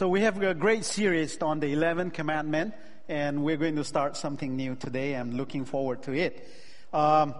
So 0.00 0.08
we 0.08 0.22
have 0.22 0.42
a 0.42 0.54
great 0.54 0.86
series 0.86 1.36
on 1.42 1.60
the 1.60 1.74
11th 1.74 2.14
commandment, 2.14 2.72
and 3.06 3.44
we're 3.44 3.58
going 3.58 3.76
to 3.76 3.84
start 3.84 4.16
something 4.16 4.56
new 4.56 4.74
today. 4.74 5.12
I'm 5.12 5.32
looking 5.32 5.66
forward 5.66 6.04
to 6.04 6.14
it. 6.14 6.48
Um, 6.90 7.34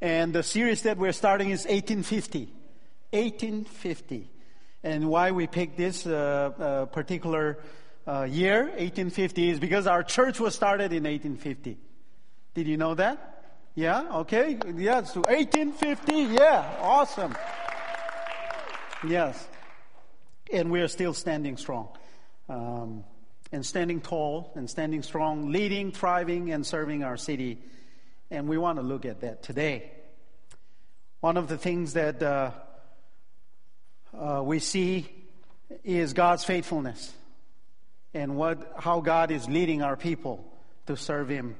and 0.00 0.32
the 0.32 0.42
series 0.42 0.82
that 0.82 0.98
we're 0.98 1.12
starting 1.12 1.50
is 1.50 1.66
1850. 1.66 2.52
1850. 3.12 4.28
And 4.82 5.08
why 5.08 5.30
we 5.30 5.46
picked 5.46 5.76
this 5.76 6.04
uh, 6.04 6.50
uh, 6.58 6.86
particular 6.86 7.58
uh, 8.08 8.26
year, 8.28 8.62
1850, 8.62 9.50
is 9.50 9.60
because 9.60 9.86
our 9.86 10.02
church 10.02 10.40
was 10.40 10.52
started 10.52 10.92
in 10.92 11.04
1850. 11.04 11.78
Did 12.54 12.66
you 12.66 12.76
know 12.76 12.96
that? 12.96 13.44
Yeah, 13.76 14.16
okay. 14.22 14.58
Yeah, 14.74 15.04
so 15.04 15.20
1850, 15.20 16.12
yeah, 16.34 16.74
awesome. 16.80 17.36
Yes. 19.06 19.46
And 20.52 20.72
we 20.72 20.80
are 20.80 20.88
still 20.88 21.14
standing 21.14 21.56
strong. 21.56 21.90
Um, 22.50 23.04
and 23.52 23.64
standing 23.64 24.00
tall 24.00 24.52
and 24.56 24.68
standing 24.68 25.02
strong, 25.02 25.52
leading, 25.52 25.92
thriving, 25.92 26.50
and 26.50 26.66
serving 26.66 27.04
our 27.04 27.16
city. 27.16 27.62
And 28.28 28.48
we 28.48 28.58
want 28.58 28.78
to 28.78 28.82
look 28.82 29.04
at 29.04 29.20
that 29.20 29.44
today. 29.44 29.92
One 31.20 31.36
of 31.36 31.46
the 31.46 31.56
things 31.56 31.92
that 31.92 32.20
uh, 32.22 32.50
uh, 34.16 34.42
we 34.44 34.58
see 34.58 35.08
is 35.84 36.12
God's 36.12 36.44
faithfulness 36.44 37.12
and 38.14 38.36
what, 38.36 38.72
how 38.78 39.00
God 39.00 39.30
is 39.30 39.48
leading 39.48 39.82
our 39.82 39.96
people 39.96 40.44
to 40.86 40.96
serve 40.96 41.28
Him 41.28 41.54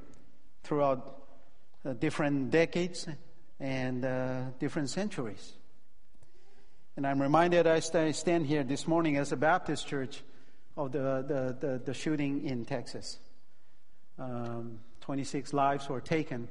throughout 0.63 1.23
uh, 1.85 1.93
different 1.93 2.51
decades 2.51 3.07
and 3.61 4.03
uh, 4.03 4.41
different 4.59 4.89
centuries. 4.89 5.53
And 6.97 7.07
I'm 7.07 7.21
reminded 7.21 7.65
as 7.65 7.95
I 7.95 8.11
stand 8.11 8.45
here 8.45 8.63
this 8.63 8.89
morning 8.89 9.15
as 9.15 9.31
a 9.31 9.37
Baptist 9.37 9.87
church 9.87 10.21
of 10.77 10.91
the, 10.91 11.25
the, 11.27 11.67
the, 11.67 11.81
the 11.85 11.93
shooting 11.93 12.45
in 12.45 12.65
Texas. 12.65 13.19
Um, 14.17 14.79
26 15.01 15.53
lives 15.53 15.89
were 15.89 16.01
taken 16.01 16.47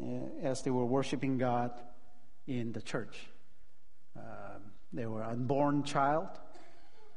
uh, 0.00 0.06
as 0.42 0.62
they 0.62 0.70
were 0.70 0.84
worshiping 0.84 1.38
God 1.38 1.70
in 2.46 2.72
the 2.72 2.82
church. 2.82 3.16
Uh, 4.16 4.58
they 4.92 5.06
were 5.06 5.22
unborn 5.22 5.84
child. 5.84 6.28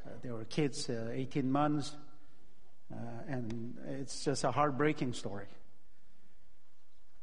Uh, 0.05 0.09
there 0.21 0.33
were 0.33 0.45
kids, 0.45 0.89
uh, 0.89 1.09
18 1.11 1.51
months, 1.51 1.95
uh, 2.91 2.97
and 3.27 3.77
it's 3.87 4.23
just 4.23 4.43
a 4.43 4.51
heartbreaking 4.51 5.13
story. 5.13 5.47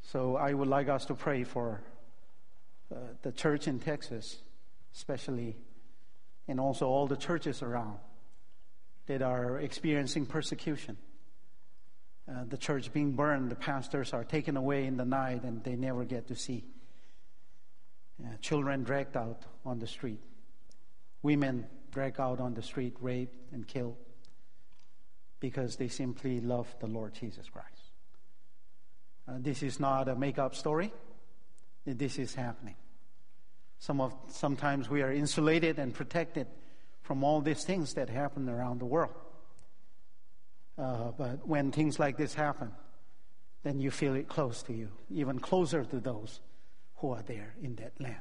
So 0.02 0.36
I 0.36 0.52
would 0.52 0.68
like 0.68 0.88
us 0.88 1.06
to 1.06 1.14
pray 1.14 1.44
for 1.44 1.82
the 3.22 3.30
church 3.30 3.68
in 3.68 3.78
Texas, 3.78 4.38
especially, 4.96 5.56
and 6.48 6.58
also 6.58 6.88
all 6.88 7.06
the 7.06 7.16
churches 7.16 7.62
around 7.62 7.98
that 9.06 9.22
are 9.22 9.58
experiencing 9.58 10.26
persecution. 10.26 10.96
Uh, 12.28 12.44
the 12.48 12.56
church 12.56 12.92
being 12.92 13.12
burned, 13.12 13.50
the 13.50 13.56
pastors 13.56 14.12
are 14.12 14.24
taken 14.24 14.56
away 14.56 14.86
in 14.86 14.96
the 14.96 15.04
night 15.04 15.42
and 15.42 15.64
they 15.64 15.74
never 15.74 16.04
get 16.04 16.28
to 16.28 16.36
see. 16.36 16.64
Uh, 18.22 18.28
children 18.40 18.84
dragged 18.84 19.16
out 19.16 19.42
on 19.64 19.78
the 19.78 19.86
street, 19.86 20.20
women 21.22 21.66
dragged 21.90 22.20
out 22.20 22.40
on 22.40 22.54
the 22.54 22.62
street, 22.62 22.94
raped 23.00 23.36
and 23.52 23.66
killed 23.66 23.96
because 25.40 25.76
they 25.76 25.88
simply 25.88 26.40
love 26.40 26.72
the 26.80 26.86
Lord 26.86 27.14
Jesus 27.14 27.48
Christ. 27.48 27.66
Uh, 29.26 29.34
this 29.38 29.62
is 29.62 29.80
not 29.80 30.08
a 30.08 30.14
make-up 30.14 30.54
story. 30.54 30.92
This 31.86 32.18
is 32.18 32.34
happening. 32.34 32.76
Some 33.78 34.00
of, 34.00 34.14
sometimes 34.28 34.90
we 34.90 35.02
are 35.02 35.10
insulated 35.10 35.78
and 35.78 35.94
protected 35.94 36.46
from 37.10 37.24
all 37.24 37.40
these 37.40 37.64
things 37.64 37.94
that 37.94 38.08
happen 38.08 38.48
around 38.48 38.78
the 38.78 38.84
world. 38.84 39.16
Uh, 40.78 41.10
but 41.18 41.44
when 41.44 41.72
things 41.72 41.98
like 41.98 42.16
this 42.16 42.34
happen, 42.34 42.70
then 43.64 43.80
you 43.80 43.90
feel 43.90 44.14
it 44.14 44.28
close 44.28 44.62
to 44.62 44.72
you, 44.72 44.90
even 45.10 45.40
closer 45.40 45.82
to 45.82 45.98
those 45.98 46.38
who 46.98 47.10
are 47.10 47.22
there 47.22 47.56
in 47.60 47.74
that 47.74 48.00
land. 48.00 48.20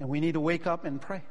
And 0.00 0.08
we 0.08 0.18
need 0.18 0.34
to 0.34 0.40
wake 0.40 0.66
up 0.66 0.84
and 0.84 1.00
pray. 1.00 1.22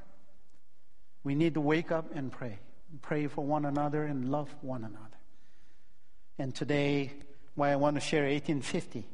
We 1.26 1.36
need 1.36 1.56
to 1.56 1.60
wake 1.60 1.92
up 1.92 2.16
and 2.16 2.32
pray. 2.32 2.60
Pray 3.02 3.28
for 3.28 3.44
one 3.44 3.66
another 3.66 4.06
and 4.06 4.32
love 4.32 4.56
one 4.62 4.86
another. 4.86 5.20
And 6.40 6.56
today, 6.56 7.12
why 7.56 7.74
I 7.74 7.76
want 7.76 7.98
to 7.98 8.00
share 8.00 8.24
1850 8.24 9.06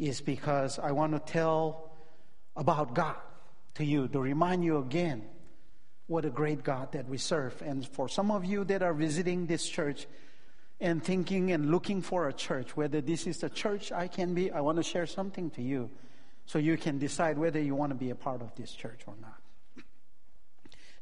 is 0.00 0.20
because 0.20 0.80
I 0.80 0.90
want 0.90 1.12
to 1.12 1.32
tell 1.32 1.92
about 2.56 2.96
God 2.96 3.14
to 3.74 3.84
you, 3.84 4.08
to 4.08 4.18
remind 4.18 4.64
you 4.64 4.78
again 4.78 5.22
what 6.08 6.24
a 6.24 6.30
great 6.30 6.64
God 6.64 6.92
that 6.92 7.06
we 7.06 7.18
serve. 7.18 7.62
And 7.62 7.86
for 7.86 8.08
some 8.08 8.30
of 8.30 8.44
you 8.44 8.64
that 8.64 8.82
are 8.82 8.94
visiting 8.94 9.46
this 9.46 9.68
church 9.68 10.06
and 10.80 11.04
thinking 11.04 11.52
and 11.52 11.70
looking 11.70 12.02
for 12.02 12.28
a 12.28 12.32
church, 12.32 12.76
whether 12.76 13.00
this 13.00 13.26
is 13.26 13.38
the 13.38 13.50
church 13.50 13.92
I 13.92 14.08
can 14.08 14.34
be, 14.34 14.50
I 14.50 14.60
want 14.62 14.78
to 14.78 14.82
share 14.82 15.06
something 15.06 15.50
to 15.50 15.62
you 15.62 15.90
so 16.46 16.58
you 16.58 16.78
can 16.78 16.98
decide 16.98 17.36
whether 17.36 17.60
you 17.60 17.74
want 17.74 17.90
to 17.90 17.94
be 17.94 18.08
a 18.10 18.14
part 18.14 18.40
of 18.40 18.54
this 18.56 18.72
church 18.72 19.00
or 19.06 19.14
not. 19.20 19.38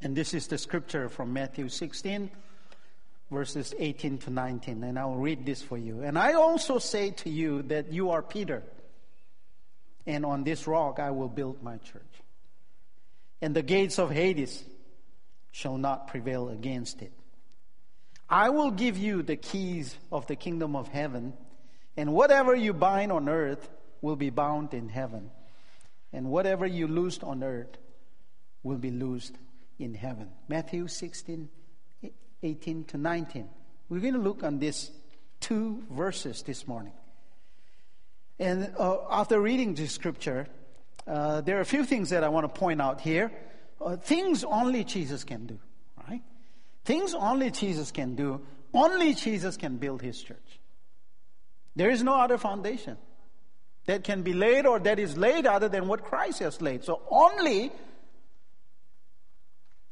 And 0.03 0.17
this 0.17 0.35
is 0.35 0.49
the 0.49 0.59
scripture 0.59 1.09
from 1.09 1.33
Matthew 1.33 1.69
16, 1.69 2.29
verses 3.31 3.75
18 3.79 4.19
to 4.19 4.31
19. 4.31 4.83
And 4.83 4.99
I'll 4.99 5.15
read 5.15 5.47
this 5.47 5.63
for 5.63 5.79
you. 5.79 6.03
And 6.03 6.19
I 6.19 6.33
also 6.33 6.79
say 6.79 7.13
to 7.13 7.31
you 7.31 7.63
that 7.63 7.93
you 7.93 8.11
are 8.11 8.23
Peter, 8.23 8.65
and 10.05 10.27
on 10.27 10.43
this 10.43 10.67
rock 10.67 10.99
I 10.99 11.13
will 11.13 11.29
build 11.29 11.63
my 11.63 11.77
church. 11.77 12.03
And 13.41 13.55
the 13.55 13.63
gates 13.63 14.01
of 14.01 14.11
Hades 14.11 14.65
shall 15.57 15.79
not 15.79 16.07
prevail 16.07 16.51
against 16.51 17.01
it. 17.01 17.13
I 18.29 18.51
will 18.51 18.71
give 18.71 18.99
you 18.99 19.23
the 19.23 19.37
keys 19.37 19.97
of 20.13 20.27
the 20.27 20.37
kingdom 20.37 20.77
of 20.77 20.89
heaven, 20.89 21.33
and 21.97 22.13
whatever 22.13 22.55
you 22.55 22.75
bind 22.75 23.11
on 23.11 23.27
earth 23.27 23.71
will 24.03 24.17
be 24.17 24.29
bound 24.29 24.75
in 24.75 24.91
heaven, 24.91 25.31
and 26.13 26.27
whatever 26.27 26.67
you 26.67 26.87
loose 26.87 27.21
on 27.23 27.43
earth 27.43 27.79
will 28.63 28.77
be 28.77 28.91
loosed 28.91 29.33
in 29.79 29.95
heaven. 29.95 30.29
Matthew 30.47 30.89
16, 30.89 31.49
18 32.43 32.85
to 32.85 32.99
19. 32.99 33.49
We're 33.89 34.01
going 34.01 34.13
to 34.13 34.21
look 34.21 34.45
on 34.45 34.59
these 34.59 34.91
two 35.41 35.83
verses 35.91 36.43
this 36.43 36.69
morning. 36.69 36.93
And 38.39 38.75
uh, 38.79 38.99
after 39.09 39.41
reading 39.41 39.75
this 39.75 39.93
scripture, 39.93 40.49
uh, 41.07 41.41
there 41.41 41.57
are 41.57 41.63
a 41.63 41.65
few 41.65 41.85
things 41.85 42.11
that 42.11 42.25
I 42.25 42.29
want 42.29 42.45
to 42.45 42.61
point 42.61 42.83
out 42.83 43.01
here. 43.01 43.33
Uh, 43.81 43.97
things 43.97 44.45
only 44.45 44.85
Jesus 44.85 45.25
can 45.25 45.47
do, 45.47 45.59
right? 46.09 46.23
Things 46.85 47.15
only 47.15 47.51
Jesus 47.51 47.91
can 47.91 48.15
do. 48.15 48.41
Only 48.73 49.15
Jesus 49.15 49.57
can 49.57 49.77
build 49.77 50.03
his 50.03 50.21
church. 50.23 50.61
There 51.75 51.91
is 51.91 52.03
no 52.03 52.15
other 52.15 52.39
foundation 52.39 52.97
that 53.87 54.03
can 54.03 54.23
be 54.23 54.33
laid 54.33 54.67
or 54.67 54.79
that 54.81 54.99
is 54.99 55.17
laid 55.17 55.47
other 55.47 55.69
than 55.69 55.89
what 55.89 56.05
Christ 56.05 56.41
has 56.41 56.61
laid. 56.61 56.85
So 56.85 57.03
only 57.11 57.71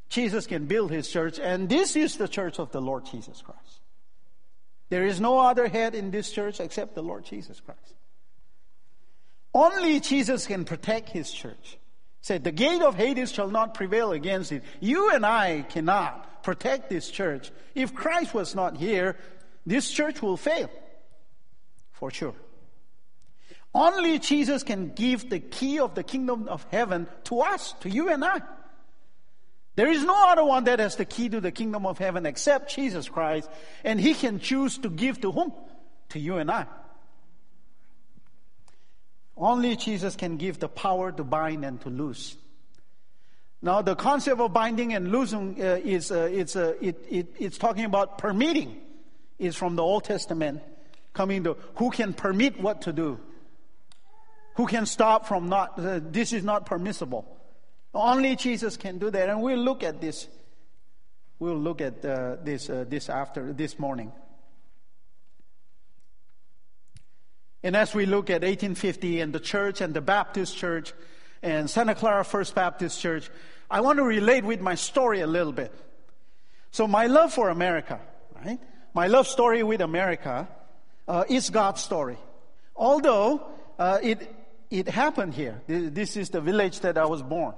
Jesus 0.09 0.47
can 0.47 0.67
build 0.67 0.91
his 0.91 1.11
church, 1.11 1.39
and 1.39 1.69
this 1.69 1.97
is 1.97 2.17
the 2.17 2.29
church 2.29 2.59
of 2.59 2.71
the 2.73 2.81
Lord 2.81 3.05
Jesus 3.07 3.43
Christ. 3.43 3.81
There 4.89 5.05
is 5.05 5.21
no 5.21 5.39
other 5.39 5.67
head 5.67 5.95
in 5.95 6.11
this 6.11 6.31
church 6.31 6.61
except 6.61 6.95
the 6.95 7.03
Lord 7.03 7.25
Jesus 7.25 7.61
Christ. 7.61 7.95
Only 9.53 10.01
Jesus 10.01 10.47
can 10.47 10.65
protect 10.65 11.09
his 11.11 11.31
church. 11.31 11.79
Said, 12.25 12.43
the 12.43 12.53
gate 12.53 12.81
of 12.81 12.95
Hades 12.95 13.31
shall 13.31 13.51
not 13.51 13.75
prevail 13.75 14.13
against 14.13 14.51
it. 14.51 14.65
You 14.81 15.11
and 15.11 15.27
I 15.27 15.61
cannot 15.69 16.43
protect 16.43 16.89
this 16.89 17.11
church. 17.11 17.53
If 17.75 17.95
Christ 17.95 18.33
was 18.33 18.55
not 18.55 18.79
here, 18.79 19.19
this 19.67 19.91
church 19.91 20.23
will 20.23 20.39
fail. 20.39 20.71
For 21.93 22.11
sure. 22.11 22.35
Only 23.75 24.19
Jesus 24.21 24.63
can 24.63 24.95
give 24.95 25.29
the 25.29 25.39
key 25.39 25.81
of 25.81 25.95
the 25.95 26.03
kingdom 26.03 26.49
of 26.49 26.65
heaven 26.71 27.09
to 27.25 27.41
us, 27.41 27.75
to 27.81 27.91
you 27.91 28.09
and 28.09 28.25
I. 28.25 28.41
There 29.77 29.91
is 29.91 30.03
no 30.03 30.31
other 30.31 30.47
one 30.47 30.65
that 30.65 30.79
has 30.79 30.97
the 30.97 31.05
key 31.05 31.29
to 31.29 31.43
the 31.43 31.53
kingdom 31.53 31.85
of 31.85 31.99
heaven 31.99 32.25
except 32.25 32.75
Jesus 32.75 33.07
Christ, 33.07 33.51
and 33.85 34.01
he 34.01 34.15
can 34.15 34.39
choose 34.39 34.79
to 34.79 34.89
give 34.89 35.21
to 35.21 35.31
whom? 35.31 35.53
To 36.09 36.19
you 36.19 36.39
and 36.39 36.51
I. 36.51 36.65
Only 39.37 39.77
Jesus 39.77 40.17
can 40.17 40.37
give 40.37 40.59
the 40.61 40.69
power 40.69 41.11
to 41.13 41.25
bind 41.25 41.65
and 41.65 41.81
to 41.83 41.89
loose. 41.89 42.37
Now, 43.61 43.83
the 43.83 43.97
concept 43.97 44.41
of 44.41 44.53
binding 44.53 44.93
and 44.93 45.11
loosing 45.11 45.61
uh, 45.61 45.81
is 45.83 46.13
uh, 46.13 46.29
it's, 46.31 46.55
uh, 46.55 46.75
it, 46.81 46.97
it, 47.09 47.35
it's 47.39 47.59
talking 47.59 47.85
about 47.85 48.19
permitting. 48.19 48.81
Is 49.37 49.57
from 49.57 49.75
the 49.75 49.83
Old 49.83 50.05
Testament 50.05 50.63
coming 51.13 51.43
to 51.43 51.57
who 51.77 51.91
can 51.91 52.13
permit 52.13 52.61
what 52.61 52.83
to 52.83 52.93
do, 52.93 53.19
who 54.55 54.67
can 54.67 54.87
stop 54.87 55.27
from 55.27 55.49
not. 55.49 55.77
Uh, 55.77 55.99
this 56.01 56.33
is 56.33 56.45
not 56.45 56.67
permissible. 56.67 57.27
Only 57.93 58.37
Jesus 58.37 58.77
can 58.77 58.99
do 58.99 59.11
that, 59.11 59.29
and 59.29 59.43
we'll 59.43 59.59
look 59.59 59.83
at 59.83 60.01
this. 60.01 60.29
We'll 61.41 61.59
look 61.59 61.81
at 61.81 62.05
uh, 62.05 62.37
this 62.45 62.71
uh, 62.71 62.85
this 62.89 63.09
after 63.09 63.53
this 63.53 63.77
morning. 63.77 64.13
And 67.65 67.75
as 67.75 67.95
we 67.95 68.05
look 68.05 68.29
at 68.29 68.43
1850 68.43 69.21
and 69.21 69.33
the 69.33 69.41
church 69.41 69.81
and 69.81 69.95
the 69.95 70.03
Baptist 70.03 70.57
church 70.57 70.93
and 71.43 71.69
Santa 71.69 71.95
Clara 71.95 72.23
First 72.23 72.55
Baptist 72.55 73.01
Church, 73.01 73.31
I 73.71 73.81
want 73.81 73.97
to 73.97 74.05
relate 74.05 74.45
with 74.45 74.61
my 74.61 74.75
story 74.75 75.23
a 75.23 75.27
little 75.27 75.53
bit. 75.53 75.73
So 76.71 76.87
my 76.87 77.07
love 77.07 77.33
for 77.33 77.49
America, 77.49 78.01
right? 78.45 78.61
My 78.93 79.07
love 79.07 79.27
story 79.27 79.63
with 79.63 79.81
America 79.81 80.47
uh, 81.09 81.25
is 81.27 81.49
God's 81.49 81.81
story. 81.81 82.19
Although 82.77 83.43
uh, 83.79 83.99
it 84.03 84.31
it 84.71 84.89
happened 84.89 85.35
here. 85.35 85.63
This 85.67 86.17
is 86.17 86.31
the 86.31 86.41
village 86.41 86.81
that 86.81 86.99
I 86.99 87.07
was 87.07 87.23
born. 87.23 87.55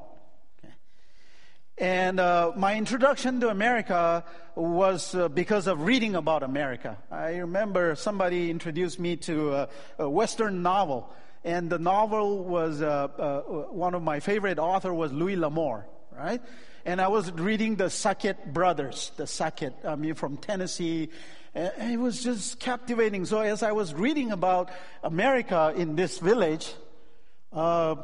And 1.78 2.19
uh, 2.20 2.52
my 2.56 2.75
introduction 2.75 3.40
to 3.40 3.50
America 3.50 4.25
was 4.55 5.14
uh, 5.14 5.28
because 5.28 5.67
of 5.67 5.82
reading 5.82 6.14
about 6.14 6.43
America. 6.43 6.96
I 7.11 7.37
remember 7.37 7.94
somebody 7.96 8.50
introduced 8.50 8.99
me 8.99 9.17
to 9.17 9.55
a, 9.55 9.69
a 9.99 10.08
Western 10.08 10.62
novel, 10.62 11.12
and 11.44 11.69
the 11.69 11.78
novel 11.78 12.44
was 12.44 12.81
uh, 12.81 13.08
uh 13.19 13.40
one 13.70 13.94
of 13.94 14.02
my 14.02 14.20
favorite 14.20 14.58
author 14.58 14.94
was 14.94 15.12
Louis 15.12 15.37
L'Amour, 15.37 15.87
right? 16.19 16.40
And 16.87 16.99
I 16.99 17.08
was 17.08 17.31
reading 17.32 17.76
the 17.76 17.90
Sackett 17.90 18.55
brothers, 18.55 19.12
the 19.17 19.26
Sackett, 19.26 19.75
I 19.84 19.96
mean, 19.96 20.14
from 20.14 20.38
Tennessee. 20.38 21.11
And 21.55 21.93
it 21.93 21.99
was 21.99 22.23
just 22.23 22.58
captivating. 22.58 23.26
So 23.26 23.40
as 23.40 23.62
I 23.62 23.73
was 23.73 23.93
reading 23.93 24.32
about 24.32 24.70
America 25.02 25.75
in 25.76 25.94
this 25.94 26.20
village, 26.20 26.73
uh, 27.52 27.96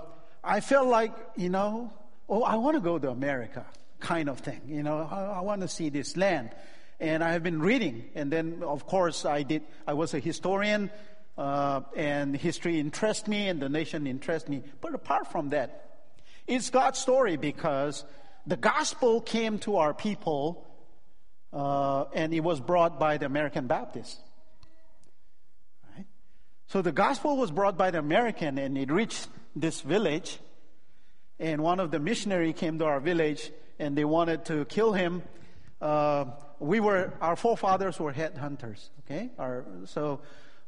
I 0.45 0.61
felt 0.61 0.89
like, 0.89 1.15
you 1.37 1.49
know, 1.49 1.93
oh, 2.32 2.43
I 2.44 2.56
want 2.56 2.76
to 2.76 2.81
go 2.81 2.99
to 2.99 3.11
America, 3.11 3.67
kind 4.00 4.31
of 4.31 4.40
thing. 4.40 4.62
You 4.67 4.82
know, 4.82 5.06
I, 5.11 5.38
I 5.38 5.40
want 5.40 5.61
to 5.61 5.69
see 5.69 5.90
this 5.90 6.17
land. 6.17 6.50
And 6.99 7.23
I 7.23 7.32
have 7.32 7.43
been 7.43 7.61
reading. 7.61 8.11
And 8.14 8.32
then, 8.32 8.62
of 8.62 8.87
course, 8.87 9.26
I 9.26 9.43
did, 9.43 9.62
I 9.87 9.93
was 9.93 10.14
a 10.14 10.19
historian, 10.19 10.90
uh, 11.37 11.82
and 11.94 12.34
history 12.34 12.81
interests 12.81 13.29
me, 13.29 13.49
and 13.49 13.61
the 13.61 13.69
nation 13.69 14.06
interests 14.06 14.49
me. 14.49 14.62
But 14.81 14.94
apart 14.94 15.31
from 15.31 15.50
that, 15.50 16.06
it's 16.46 16.70
God's 16.70 16.99
story 16.99 17.37
because 17.37 18.05
the 18.46 18.56
gospel 18.56 19.20
came 19.20 19.58
to 19.61 19.76
our 19.76 19.93
people, 19.93 20.67
uh, 21.52 22.05
and 22.14 22.32
it 22.32 22.40
was 22.40 22.61
brought 22.61 22.99
by 22.99 23.19
the 23.19 23.26
American 23.26 23.67
Baptists. 23.67 24.19
So 26.69 26.81
the 26.81 26.93
gospel 26.93 27.37
was 27.37 27.50
brought 27.50 27.76
by 27.76 27.90
the 27.90 27.99
American, 27.99 28.56
and 28.56 28.78
it 28.78 28.90
reached 28.90 29.28
this 29.55 29.82
village 29.82 30.38
and 31.43 31.61
one 31.61 31.81
of 31.81 31.91
the 31.91 31.99
missionary 31.99 32.53
came 32.53 32.79
to 32.79 32.85
our 32.85 33.00
village 33.00 33.50
and 33.81 33.99
they 33.99 34.05
wanted 34.05 34.44
to 34.44 34.65
kill 34.67 34.93
him. 34.93 35.23
Uh, 35.81 36.27
we 36.61 36.79
were 36.79 37.12
our 37.21 37.35
forefathers 37.35 37.99
were 37.99 38.12
headhunters. 38.12 38.91
Okay, 39.05 39.31
our, 39.39 39.65
so 39.87 40.21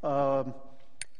um, 0.02 0.52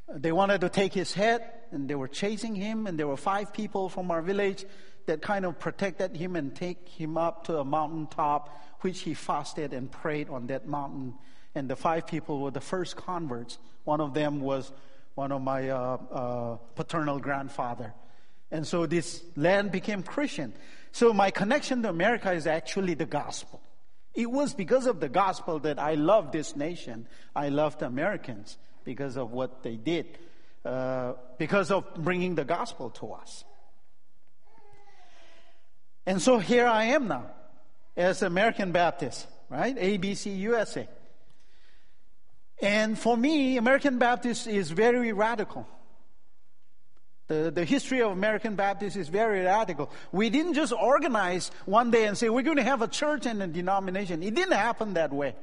they 0.09 0.33
wanted 0.33 0.61
to 0.63 0.69
take 0.69 0.93
his 0.93 1.15
head 1.15 1.49
and 1.71 1.89
they 1.89 1.95
were 1.95 2.09
chasing 2.09 2.57
him. 2.57 2.89
And 2.89 2.99
there 2.99 3.07
were 3.07 3.17
five 3.17 3.53
people 3.53 3.89
from 3.89 4.11
our 4.11 4.23
village 4.23 4.65
that 5.07 5.23
kind 5.23 5.45
of 5.45 5.61
protected 5.61 6.17
him 6.17 6.35
and 6.35 6.53
take 6.55 6.89
him 6.89 7.17
up 7.17 7.45
to 7.47 7.59
a 7.59 7.65
mountain 7.65 8.09
top, 8.09 8.61
which 8.81 9.01
he 9.01 9.15
fasted 9.15 9.73
and 9.73 9.89
prayed 9.89 10.29
on 10.31 10.49
that 10.49 10.67
mountain. 10.67 11.15
And 11.55 11.71
the 11.71 11.77
five 11.77 12.09
people 12.09 12.41
were 12.41 12.51
the 12.51 12.61
first 12.61 12.97
converts. 12.97 13.59
One 13.85 14.01
of 14.01 14.15
them 14.15 14.41
was 14.41 14.73
one 15.15 15.31
of 15.31 15.43
my 15.43 15.69
uh, 15.69 15.99
uh, 16.11 16.57
paternal 16.75 17.21
grandfather. 17.21 17.95
And 18.51 18.67
so 18.67 18.87
this 18.87 19.23
land 19.37 19.73
became 19.73 20.03
Christian. 20.03 20.53
So 20.93 21.13
my 21.13 21.31
connection 21.31 21.83
to 21.83 21.89
America 21.89 22.33
is 22.33 22.47
actually 22.47 22.95
the 22.95 23.07
gospel. 23.07 23.61
It 24.15 24.31
was 24.31 24.55
because 24.55 24.87
of 24.87 25.01
the 25.01 25.09
gospel 25.09 25.59
that 25.61 25.79
I 25.79 25.95
love 25.95 26.31
this 26.31 26.55
nation. 26.55 27.09
I 27.35 27.49
love 27.49 27.79
the 27.79 27.87
Americans 27.87 28.57
because 28.85 29.17
of 29.17 29.33
what 29.33 29.63
they 29.63 29.77
did, 29.77 30.19
uh, 30.65 31.15
because 31.39 31.73
of 31.73 31.93
bringing 31.95 32.37
the 32.37 32.45
gospel 32.45 32.91
to 32.91 33.13
us. 33.13 33.45
And 36.07 36.23
so 36.23 36.39
here 36.39 36.67
I 36.67 36.85
am 36.85 37.09
now 37.09 37.31
as 37.97 38.23
American 38.23 38.73
Baptist, 38.73 39.27
right? 39.49 39.77
ABC 39.77 40.39
USA. 40.39 40.87
And 42.63 42.99
for 42.99 43.17
me, 43.17 43.57
American 43.57 43.99
Baptist 43.99 44.47
is 44.47 44.71
very 44.71 45.13
radical. 45.13 45.67
The, 47.27 47.51
the 47.51 47.65
history 47.65 48.03
of 48.03 48.13
American 48.13 48.55
Baptists 48.55 48.97
is 48.97 49.09
very 49.09 49.41
radical. 49.41 49.91
We 50.13 50.29
didn't 50.29 50.55
just 50.55 50.75
organize 50.75 51.51
one 51.65 51.91
day 51.91 52.05
and 52.05 52.19
say, 52.19 52.29
we're 52.29 52.43
going 52.43 52.59
to 52.59 52.63
have 52.63 52.83
a 52.83 52.89
church 52.89 53.25
and 53.25 53.43
a 53.43 53.47
denomination. 53.47 54.23
It 54.23 54.35
didn't 54.35 54.53
happen 54.53 54.95
that 54.95 55.13
way. 55.13 55.35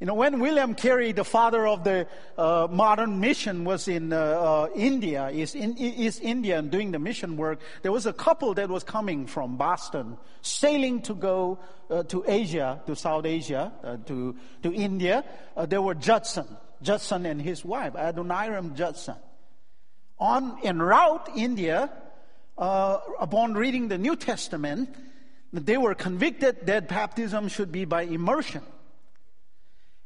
You 0.00 0.06
know, 0.06 0.14
when 0.14 0.40
William 0.40 0.74
Carey, 0.74 1.12
the 1.12 1.24
father 1.24 1.66
of 1.66 1.84
the 1.84 2.06
uh, 2.36 2.68
modern 2.70 3.20
mission, 3.20 3.64
was 3.64 3.88
in 3.88 4.12
uh, 4.12 4.18
uh, 4.18 4.68
India, 4.74 5.30
East, 5.32 5.54
in, 5.54 5.76
East 5.78 6.20
India, 6.22 6.58
and 6.58 6.70
doing 6.70 6.92
the 6.92 6.98
mission 6.98 7.36
work, 7.38 7.60
there 7.80 7.92
was 7.92 8.04
a 8.04 8.12
couple 8.12 8.52
that 8.54 8.68
was 8.68 8.84
coming 8.84 9.26
from 9.26 9.56
Boston, 9.56 10.18
sailing 10.42 11.00
to 11.02 11.14
go 11.14 11.58
uh, 11.90 12.02
to 12.04 12.24
Asia, 12.26 12.82
to 12.86 12.94
South 12.94 13.24
Asia, 13.24 13.72
uh, 13.82 13.96
to, 14.06 14.36
to 14.62 14.72
India. 14.72 15.24
Uh, 15.56 15.64
there 15.64 15.80
were 15.80 15.94
Judson, 15.94 16.46
Judson 16.82 17.24
and 17.24 17.40
his 17.40 17.64
wife, 17.64 17.94
Adoniram 17.94 18.74
Judson 18.74 19.16
on 20.18 20.58
en 20.64 20.80
route 20.80 21.28
India, 21.36 21.90
uh, 22.58 22.98
upon 23.20 23.54
reading 23.54 23.88
the 23.88 23.98
New 23.98 24.16
Testament, 24.16 24.94
they 25.52 25.76
were 25.76 25.94
convicted 25.94 26.66
that 26.66 26.88
baptism 26.88 27.48
should 27.48 27.70
be 27.70 27.84
by 27.84 28.02
immersion. 28.02 28.62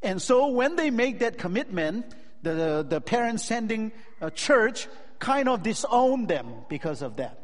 And 0.03 0.21
so 0.21 0.49
when 0.49 0.77
they 0.77 0.91
make 0.91 1.19
that 1.21 1.39
commitment, 1.39 2.07
the, 2.43 2.85
the 2.89 3.01
parents 3.01 3.45
sending 3.45 3.93
a 4.21 4.31
church 4.31 4.89
kind 5.19 5.49
of 5.49 5.63
disowned 5.63 6.29
them 6.29 6.47
because 6.69 7.03
of 7.03 7.17
that. 7.17 7.37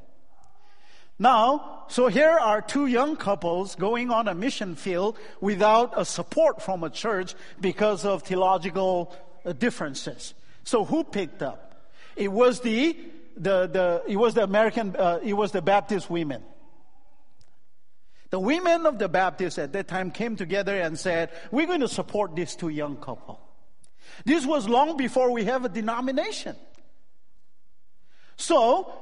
Now, 1.19 1.85
so 1.89 2.09
here 2.09 2.31
are 2.31 2.61
two 2.61 2.87
young 2.87 3.17
couples 3.17 3.75
going 3.75 4.11
on 4.11 4.29
a 4.29 4.35
mission 4.35 4.75
field 4.75 5.17
without 5.41 5.95
a 5.97 6.05
support 6.05 6.61
from 6.61 6.85
a 6.85 6.91
church 6.91 7.35
because 7.61 8.05
of 8.05 8.23
theological 8.23 9.15
uh, 9.45 9.53
differences. 9.53 10.35
So 10.65 10.85
who 10.85 11.05
picked 11.05 11.43
up? 11.43 11.66
It 12.17 12.33
was 12.33 12.61
the, 12.61 12.97
the, 13.37 13.67
the 13.67 14.03
it 14.09 14.17
was 14.17 14.35
the 14.35 14.43
American, 14.43 14.97
uh, 14.97 15.21
it 15.23 15.35
was 15.35 15.53
the 15.53 15.63
Baptist 15.63 16.11
women. 16.11 16.43
The 18.31 18.41
women 18.41 18.87
of 18.87 18.99
the 18.99 19.09
Baptists 19.09 19.59
at 19.59 19.73
that 19.75 19.87
time 19.87 20.11
came 20.11 20.37
together 20.37 20.77
and 20.77 20.99
said, 20.99 21.31
we're 21.53 21.67
going 21.67 21.81
to 21.81 21.89
support 21.89 22.35
these 22.35 22.57
two 22.57 22.71
young 22.71 22.97
couple. 22.97 23.41
This 24.25 24.45
was 24.45 24.69
long 24.69 24.97
before 24.97 25.31
we 25.31 25.45
have 25.45 25.65
a 25.65 25.69
denomination. 25.69 26.57
So, 28.37 28.93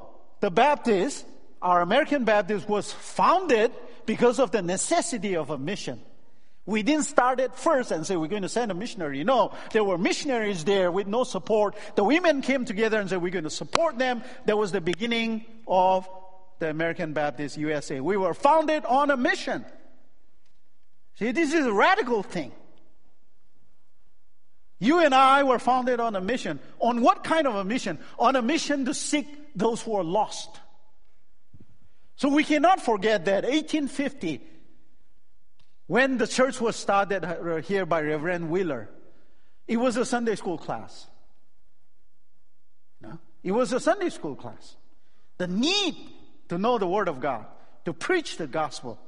the 0.41 0.51
Baptist, 0.51 1.25
our 1.63 1.81
American 1.81 2.25
Baptist 2.25 2.69
was 2.69 2.93
founded 2.93 3.73
because 4.07 4.39
of 4.39 4.51
the 4.51 4.63
necessity 4.63 5.37
of 5.37 5.51
a 5.51 5.59
mission. 5.59 6.01
We 6.67 6.83
didn't 6.83 7.05
start 7.05 7.41
it 7.41 7.55
first 7.55 7.91
and 7.91 8.07
say 8.07 8.17
we're 8.17 8.27
going 8.27 8.43
to 8.43 8.49
send 8.49 8.71
a 8.71 8.75
missionary. 8.75 9.23
No, 9.23 9.53
there 9.73 9.85
were 9.85 9.99
missionaries 9.99 10.65
there 10.65 10.91
with 10.91 11.07
no 11.07 11.25
support. 11.25 11.77
The 11.95 12.05
women 12.05 12.41
came 12.41 12.65
together 12.65 12.99
and 12.99 13.11
said 13.11 13.21
we're 13.21 13.31
going 13.31 13.45
to 13.45 13.51
support 13.51 13.99
them. 13.99 14.23
That 14.47 14.57
was 14.57 14.73
the 14.73 14.81
beginning 14.81 15.45
of 15.69 16.09
the 16.61 16.71
American 16.71 17.13
Baptist 17.13 17.59
USA. 17.59 18.01
We 18.01 18.17
were 18.17 18.33
founded 18.33 18.87
on 18.87 19.11
a 19.11 19.17
mission. 19.17 19.65
See, 21.19 21.33
this 21.33 21.53
is 21.53 21.67
a 21.67 21.73
radical 21.73 22.23
thing. 22.23 22.53
You 24.79 25.01
and 25.01 25.15
I 25.15 25.43
were 25.43 25.59
founded 25.59 26.01
on 26.01 26.17
a 26.17 26.21
mission. 26.21 26.61
On 26.79 27.03
what 27.03 27.25
kind 27.25 27.47
of 27.47 27.57
a 27.57 27.65
mission? 27.65 27.99
On 28.19 28.37
a 28.37 28.43
mission 28.43 28.87
to 28.87 28.95
seek 28.95 29.27
those 29.55 29.83
who 29.83 29.97
are 29.97 30.05
lost. 30.05 30.49
So 32.17 32.29
we 32.29 32.43
cannot 32.43 32.81
forget 32.81 33.27
that 33.27 33.45
1850 33.45 34.41
when 35.87 36.19
the 36.19 36.27
church 36.27 36.61
was 36.61 36.77
started 36.77 37.63
here 37.65 37.87
by 37.87 38.01
Reverend 38.01 38.51
Wheeler, 38.51 38.89
it 39.67 39.77
was 39.77 39.97
a 39.97 40.05
Sunday 40.05 40.35
school 40.35 40.59
class. 40.59 41.07
No? 43.01 43.19
It 43.43 43.53
was 43.53 43.73
a 43.73 43.81
Sunday 43.81 44.11
school 44.11 44.35
class. 44.35 44.77
The 45.37 45.47
need 45.47 45.97
to 46.49 46.59
know 46.59 46.79
the 46.79 46.87
Word 46.87 47.09
of 47.09 47.21
God, 47.21 47.47
to 47.85 47.93
preach 47.93 48.37
the 48.37 48.47
gospel. 48.47 48.99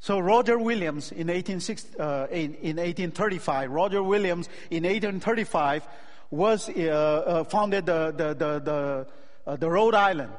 So 0.00 0.18
Roger 0.18 0.58
Williams 0.58 1.12
in, 1.12 1.30
18, 1.30 1.60
uh, 1.98 2.26
in, 2.30 2.54
in 2.56 2.76
1835, 2.76 3.70
Roger 3.70 4.02
Williams 4.02 4.48
in 4.70 4.84
1835 4.84 5.86
was 6.30 6.68
uh, 6.68 6.72
uh, 6.72 7.44
founded 7.44 7.86
the, 7.86 8.12
the, 8.14 8.34
the, 8.34 8.58
the 8.60 9.06
uh, 9.46 9.56
the 9.56 9.70
Rhode 9.70 9.94
Island. 9.94 10.32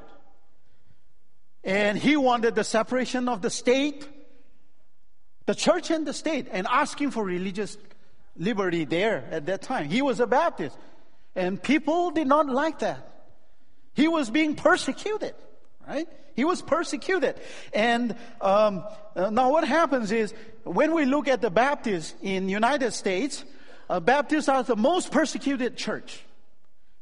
And 1.64 1.98
he 1.98 2.16
wanted 2.16 2.56
the 2.56 2.64
separation 2.64 3.28
of 3.28 3.42
the 3.42 3.50
state, 3.50 4.08
the 5.46 5.56
church 5.56 5.90
and 5.90 6.06
the 6.06 6.14
state, 6.14 6.48
and 6.52 6.68
asking 6.70 7.12
for 7.12 7.24
religious 7.24 7.78
liberty 8.38 8.86
there 8.86 9.28
at 9.32 9.46
that 9.48 9.62
time. 9.62 9.90
He 9.90 10.02
was 10.02 10.20
a 10.20 10.28
Baptist. 10.28 10.78
And 11.36 11.62
people 11.62 12.12
did 12.12 12.28
not 12.28 12.48
like 12.48 12.80
that. 12.80 13.12
He 13.94 14.08
was 14.08 14.30
being 14.30 14.56
persecuted, 14.56 15.34
right? 15.88 16.08
He 16.36 16.44
was 16.44 16.62
persecuted. 16.62 17.40
And 17.74 18.16
um, 18.42 18.84
uh, 19.16 19.30
now 19.30 19.52
what 19.52 19.66
happens 19.66 20.12
is 20.12 20.34
when 20.64 20.94
we 20.94 21.06
look 21.06 21.28
at 21.28 21.42
the 21.42 21.50
Baptists 21.50 22.14
in 22.22 22.50
United 22.50 22.92
States, 22.92 23.46
uh, 23.90 24.00
Baptists 24.00 24.50
are 24.50 24.64
the 24.64 24.76
most 24.76 25.12
persecuted 25.12 25.78
church. 25.78 26.25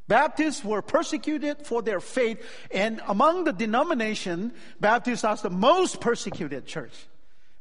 Baptists 0.08 0.64
were 0.64 0.82
persecuted 0.82 1.66
for 1.66 1.82
their 1.82 2.00
faith, 2.00 2.44
and 2.72 3.02
among 3.08 3.46
the 3.46 3.54
denomination, 3.54 4.54
Baptists 4.80 5.24
are 5.24 5.38
the 5.38 5.50
most 5.50 6.02
persecuted 6.02 6.66
church. 6.66 6.94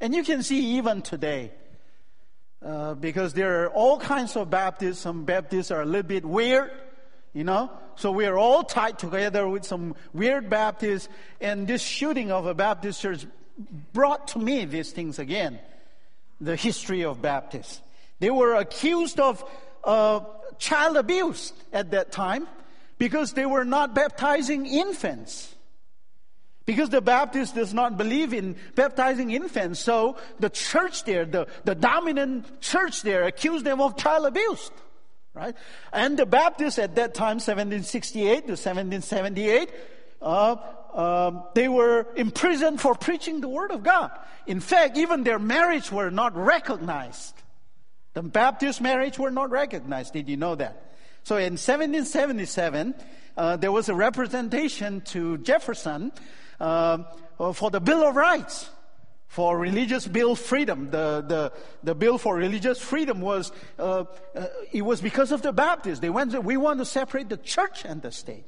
And 0.00 0.14
you 0.14 0.24
can 0.24 0.42
see 0.42 0.78
even 0.78 1.02
today, 1.02 1.52
uh, 2.64 2.94
because 2.94 3.34
there 3.34 3.64
are 3.64 3.68
all 3.68 3.98
kinds 3.98 4.36
of 4.36 4.50
Baptists. 4.50 4.98
Some 4.98 5.24
Baptists 5.24 5.70
are 5.70 5.82
a 5.82 5.86
little 5.86 6.02
bit 6.02 6.24
weird, 6.24 6.72
you 7.32 7.44
know. 7.44 7.70
So 7.94 8.10
we 8.10 8.26
are 8.26 8.38
all 8.38 8.64
tied 8.64 8.98
together 8.98 9.46
with 9.46 9.64
some 9.64 9.94
weird 10.12 10.50
Baptists, 10.50 11.08
and 11.40 11.68
this 11.68 11.82
shooting 11.82 12.32
of 12.32 12.46
a 12.46 12.54
Baptist 12.54 13.00
church 13.00 13.26
brought 13.92 14.28
to 14.28 14.40
me 14.40 14.64
these 14.64 14.90
things 14.90 15.20
again. 15.20 15.60
The 16.40 16.56
history 16.56 17.04
of 17.04 17.22
Baptists. 17.22 17.80
They 18.18 18.30
were 18.30 18.56
accused 18.56 19.20
of 19.20 19.44
uh, 19.84 20.20
child 20.62 20.96
abuse 20.96 21.52
at 21.72 21.90
that 21.90 22.12
time 22.12 22.46
because 22.96 23.32
they 23.32 23.44
were 23.44 23.64
not 23.64 23.94
baptizing 23.94 24.64
infants. 24.64 25.54
Because 26.64 26.90
the 26.90 27.00
Baptist 27.00 27.56
does 27.56 27.74
not 27.74 27.98
believe 27.98 28.32
in 28.32 28.54
baptizing 28.76 29.32
infants, 29.32 29.80
so 29.80 30.16
the 30.38 30.48
church 30.48 31.02
there, 31.02 31.24
the, 31.24 31.48
the 31.64 31.74
dominant 31.74 32.60
church 32.60 33.02
there, 33.02 33.24
accused 33.24 33.64
them 33.64 33.80
of 33.80 33.96
child 33.96 34.26
abuse. 34.26 34.70
Right? 35.34 35.56
And 35.92 36.16
the 36.16 36.26
Baptists 36.26 36.78
at 36.78 36.94
that 36.94 37.14
time, 37.14 37.42
1768 37.42 38.46
to 38.46 38.52
1778, 38.52 39.70
uh, 40.20 40.56
um, 40.94 41.44
they 41.54 41.68
were 41.68 42.06
imprisoned 42.14 42.80
for 42.80 42.94
preaching 42.94 43.40
the 43.40 43.48
Word 43.48 43.72
of 43.72 43.82
God. 43.82 44.12
In 44.46 44.60
fact, 44.60 44.96
even 44.96 45.24
their 45.24 45.40
marriage 45.40 45.90
were 45.90 46.10
not 46.10 46.36
recognized. 46.36 47.41
The 48.14 48.22
Baptist 48.22 48.80
marriage 48.80 49.18
were 49.18 49.30
not 49.30 49.50
recognized. 49.50 50.12
Did 50.12 50.28
you 50.28 50.36
know 50.36 50.54
that? 50.54 50.92
So 51.24 51.36
in 51.36 51.52
1777, 51.52 52.94
uh, 53.36 53.56
there 53.56 53.72
was 53.72 53.88
a 53.88 53.94
representation 53.94 55.00
to 55.02 55.38
Jefferson 55.38 56.12
uh, 56.60 56.98
for 57.54 57.70
the 57.70 57.80
Bill 57.80 58.06
of 58.06 58.16
Rights 58.16 58.68
for 59.28 59.56
religious 59.56 60.06
bill 60.06 60.34
freedom. 60.34 60.90
The, 60.90 61.24
the, 61.26 61.52
the 61.82 61.94
bill 61.94 62.18
for 62.18 62.36
religious 62.36 62.78
freedom 62.78 63.22
was, 63.22 63.50
uh, 63.78 64.04
uh, 64.34 64.46
it 64.72 64.82
was 64.82 65.00
because 65.00 65.32
of 65.32 65.40
the 65.40 65.52
Baptists. 65.52 66.00
They 66.00 66.10
went, 66.10 66.44
we 66.44 66.58
want 66.58 66.80
to 66.80 66.84
separate 66.84 67.30
the 67.30 67.38
church 67.38 67.86
and 67.86 68.02
the 68.02 68.12
state. 68.12 68.44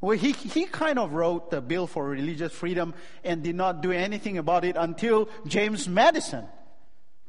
Well, 0.00 0.16
he, 0.16 0.30
he 0.32 0.66
kind 0.66 0.98
of 0.98 1.12
wrote 1.12 1.50
the 1.50 1.60
bill 1.60 1.88
for 1.88 2.06
religious 2.06 2.52
freedom 2.52 2.94
and 3.24 3.42
did 3.42 3.56
not 3.56 3.82
do 3.82 3.90
anything 3.90 4.38
about 4.38 4.64
it 4.64 4.76
until 4.78 5.28
James 5.46 5.88
Madison 5.88 6.46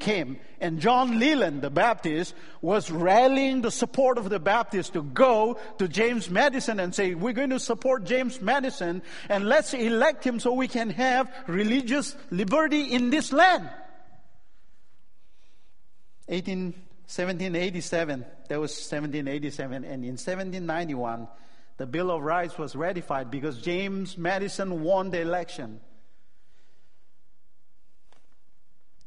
came. 0.01 0.37
And 0.59 0.79
John 0.79 1.17
Leland, 1.17 1.61
the 1.61 1.69
Baptist, 1.69 2.35
was 2.61 2.91
rallying 2.91 3.61
the 3.61 3.71
support 3.71 4.17
of 4.17 4.29
the 4.29 4.39
Baptists 4.39 4.89
to 4.89 5.01
go 5.01 5.57
to 5.77 5.87
James 5.87 6.29
Madison 6.29 6.79
and 6.79 6.93
say, 6.93 7.15
we're 7.15 7.33
going 7.33 7.51
to 7.51 7.59
support 7.59 8.03
James 8.03 8.41
Madison 8.41 9.01
and 9.29 9.47
let's 9.47 9.73
elect 9.73 10.25
him 10.25 10.39
so 10.39 10.51
we 10.51 10.67
can 10.67 10.89
have 10.89 11.31
religious 11.47 12.15
liberty 12.29 12.83
in 12.83 13.09
this 13.09 13.31
land. 13.31 13.69
18, 16.27 16.73
1787, 17.07 18.25
that 18.47 18.59
was 18.59 18.71
1787, 18.71 19.83
and 19.83 20.03
in 20.05 20.11
1791, 20.11 21.27
the 21.77 21.85
Bill 21.85 22.11
of 22.11 22.21
Rights 22.21 22.57
was 22.57 22.75
ratified 22.75 23.29
because 23.29 23.59
James 23.59 24.17
Madison 24.17 24.81
won 24.81 25.09
the 25.09 25.19
election. 25.19 25.81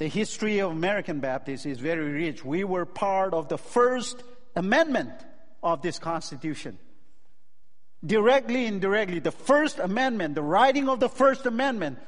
The 0.04 0.10
history 0.10 0.58
of 0.58 0.70
American 0.70 1.20
Baptists 1.20 1.64
is 1.64 1.78
very 1.78 2.12
rich. 2.12 2.44
We 2.44 2.62
were 2.62 2.84
part 2.84 3.32
of 3.32 3.48
the 3.48 3.56
first 3.56 4.22
amendment 4.54 5.12
of 5.62 5.80
this 5.80 5.98
Constitution. 5.98 6.76
Directly, 8.04 8.66
indirectly, 8.66 9.20
the 9.20 9.32
First 9.32 9.78
Amendment, 9.78 10.34
the 10.34 10.42
writing 10.42 10.90
of 10.90 11.00
the 11.00 11.08
First 11.08 11.46
Amendment 11.46 12.00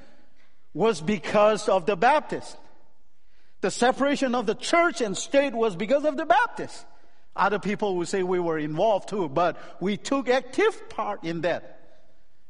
was 0.74 1.00
because 1.00 1.70
of 1.70 1.86
the 1.86 1.96
Baptists. 1.96 2.58
The 3.62 3.70
separation 3.70 4.34
of 4.34 4.44
the 4.44 4.54
church 4.54 5.00
and 5.00 5.16
state 5.16 5.54
was 5.54 5.74
because 5.74 6.04
of 6.04 6.18
the 6.18 6.26
Baptists. 6.26 6.84
Other 7.34 7.58
people 7.58 7.96
will 7.96 8.04
say 8.04 8.22
we 8.22 8.40
were 8.40 8.58
involved 8.58 9.08
too, 9.08 9.30
but 9.30 9.56
we 9.80 9.96
took 9.96 10.28
active 10.28 10.90
part 10.90 11.24
in 11.24 11.40
that. 11.40 11.80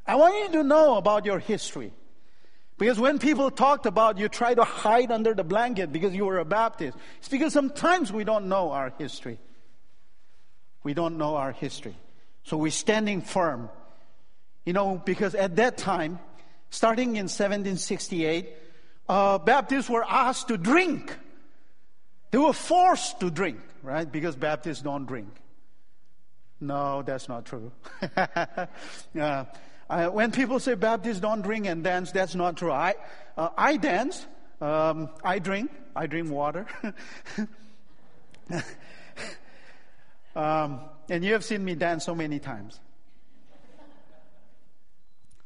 I 0.05 0.17
want 0.17 0.35
you 0.53 0.59
to 0.59 0.65
know 0.65 0.97
about 0.97 1.25
your 1.25 1.39
history. 1.39 1.93
Because 2.79 3.01
when 3.01 3.19
people 3.19 3.51
talked 3.51 3.87
about 3.87 4.19
you 4.19 4.29
try 4.29 4.55
to 4.55 4.65
hide 4.65 5.11
under 5.11 5.33
the 5.33 5.45
blanket 5.45 5.93
because 5.93 6.15
you 6.15 6.27
were 6.27 6.39
a 6.39 6.45
Baptist, 6.45 6.97
it's 7.19 7.29
because 7.29 7.53
sometimes 7.53 8.13
we 8.13 8.25
don't 8.25 8.49
know 8.49 8.71
our 8.71 8.93
history. 8.99 9.39
We 10.83 10.93
don't 10.93 11.17
know 11.17 11.37
our 11.37 11.53
history. 11.53 11.97
So 12.45 12.57
we're 12.57 12.71
standing 12.71 13.23
firm. 13.23 13.71
You 14.65 14.73
know, 14.73 15.01
because 15.05 15.35
at 15.35 15.57
that 15.57 15.79
time, 15.79 16.19
starting 16.71 17.11
in 17.11 17.25
1768, 17.25 18.51
uh, 19.09 19.39
Baptists 19.39 19.89
were 19.89 20.05
asked 20.05 20.49
to 20.49 20.59
drink. 20.59 21.17
They 22.31 22.39
were 22.39 22.53
forced 22.53 23.21
to 23.21 23.31
drink, 23.31 23.61
right? 23.83 24.11
Because 24.11 24.37
Baptists 24.37 24.83
don't 24.83 25.07
drink. 25.07 25.29
No, 26.61 27.03
that's 27.03 27.29
not 27.29 27.47
true. 27.47 27.71
uh, 29.21 29.45
uh, 29.89 30.09
when 30.09 30.33
people 30.33 30.59
say 30.59 30.75
Baptists 30.75 31.21
don't 31.21 31.43
drink 31.43 31.67
and 31.67 31.85
dance, 31.85 32.11
that's 32.13 32.35
not 32.35 32.57
true. 32.57 32.73
I, 32.73 32.95
uh, 33.37 33.51
I 33.57 33.77
dance, 33.77 34.27
um, 34.61 35.11
I 35.23 35.39
drink, 35.39 35.71
I 35.95 36.07
drink 36.07 36.31
water. 36.31 36.67
um, 40.35 40.81
and 41.09 41.25
you 41.25 41.35
have 41.35 41.45
seen 41.45 41.65
me 41.65 41.75
dance 41.77 42.05
so 42.05 42.15
many 42.15 42.39
times. 42.39 42.81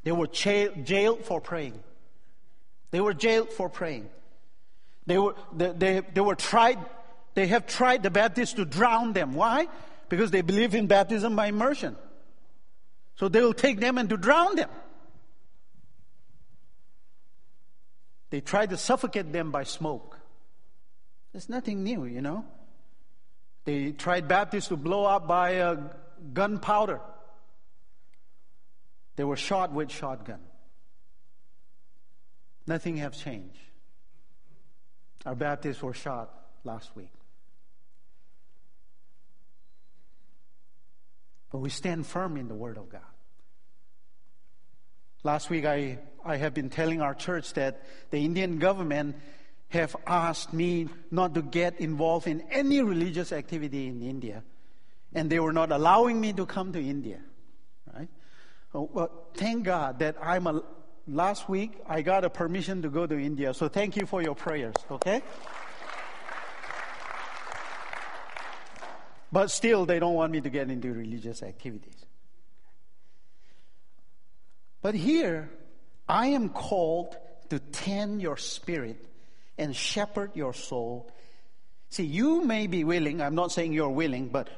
They 0.04 0.12
were 0.12 0.28
jailed 0.28 1.24
for 1.24 1.40
praying. 1.42 1.78
They 2.90 3.00
were 3.00 3.12
jailed 3.12 3.50
for 3.50 3.68
praying. 3.68 4.08
They 5.06 5.18
were, 5.18 5.34
they, 5.52 5.72
they, 5.72 6.00
they 6.14 6.20
were 6.20 6.34
tried, 6.34 6.78
they 7.34 7.46
have 7.48 7.66
tried 7.66 8.02
the 8.02 8.10
Baptists 8.10 8.54
to 8.54 8.64
drown 8.64 9.12
them. 9.12 9.34
Why? 9.34 9.68
Because 10.08 10.30
they 10.30 10.40
believe 10.40 10.74
in 10.74 10.86
baptism 10.86 11.36
by 11.36 11.46
immersion. 11.46 11.96
So 13.20 13.28
they 13.28 13.42
will 13.42 13.52
take 13.52 13.80
them 13.80 13.98
and 13.98 14.08
to 14.08 14.16
drown 14.16 14.56
them. 14.56 14.70
They 18.30 18.40
try 18.40 18.64
to 18.64 18.78
suffocate 18.78 19.30
them 19.30 19.50
by 19.50 19.64
smoke. 19.64 20.18
There's 21.30 21.50
nothing 21.50 21.84
new, 21.84 22.06
you 22.06 22.22
know. 22.22 22.46
They 23.66 23.92
tried 23.92 24.26
Baptists 24.26 24.68
to 24.68 24.76
blow 24.78 25.04
up 25.04 25.28
by 25.28 25.50
a 25.50 25.76
gunpowder. 26.32 27.02
They 29.16 29.24
were 29.24 29.36
shot 29.36 29.70
with 29.70 29.90
shotgun. 29.90 30.40
Nothing 32.66 32.96
has 32.96 33.18
changed. 33.18 33.58
Our 35.26 35.34
Baptists 35.34 35.82
were 35.82 35.92
shot 35.92 36.30
last 36.64 36.96
week. 36.96 37.12
But 41.50 41.58
we 41.58 41.70
stand 41.70 42.06
firm 42.06 42.36
in 42.36 42.48
the 42.48 42.54
Word 42.54 42.78
of 42.78 42.88
God. 42.88 43.00
Last 45.22 45.50
week, 45.50 45.66
I, 45.66 45.98
I 46.24 46.36
have 46.36 46.54
been 46.54 46.70
telling 46.70 47.02
our 47.02 47.14
church 47.14 47.52
that 47.54 47.82
the 48.10 48.24
Indian 48.24 48.58
government 48.58 49.16
have 49.68 49.94
asked 50.06 50.52
me 50.52 50.88
not 51.10 51.34
to 51.34 51.42
get 51.42 51.80
involved 51.80 52.26
in 52.26 52.42
any 52.50 52.82
religious 52.82 53.32
activity 53.32 53.86
in 53.86 54.02
India. 54.02 54.42
And 55.12 55.28
they 55.28 55.40
were 55.40 55.52
not 55.52 55.72
allowing 55.72 56.20
me 56.20 56.32
to 56.34 56.46
come 56.46 56.72
to 56.72 56.80
India. 56.80 57.20
Right? 57.92 58.08
Oh, 58.74 58.88
well, 58.92 59.10
thank 59.34 59.64
God 59.64 59.98
that 59.98 60.16
I'm 60.22 60.46
a, 60.46 60.62
last 61.06 61.48
week 61.48 61.72
I 61.88 62.02
got 62.02 62.24
a 62.24 62.30
permission 62.30 62.82
to 62.82 62.88
go 62.88 63.06
to 63.06 63.18
India. 63.18 63.52
So 63.54 63.68
thank 63.68 63.96
you 63.96 64.06
for 64.06 64.22
your 64.22 64.34
prayers, 64.34 64.74
okay? 64.90 65.22
But 69.32 69.50
still, 69.50 69.86
they 69.86 69.98
don't 69.98 70.14
want 70.14 70.32
me 70.32 70.40
to 70.40 70.50
get 70.50 70.70
into 70.70 70.92
religious 70.92 71.42
activities. 71.42 72.04
But 74.82 74.94
here, 74.94 75.50
I 76.08 76.28
am 76.28 76.48
called 76.48 77.16
to 77.50 77.58
tend 77.58 78.22
your 78.22 78.36
spirit 78.36 79.04
and 79.58 79.76
shepherd 79.76 80.32
your 80.34 80.54
soul. 80.54 81.12
See, 81.90 82.04
you 82.04 82.44
may 82.44 82.66
be 82.66 82.84
willing, 82.84 83.20
I'm 83.20 83.34
not 83.34 83.52
saying 83.52 83.72
you're 83.72 83.90
willing, 83.90 84.28
but 84.28 84.48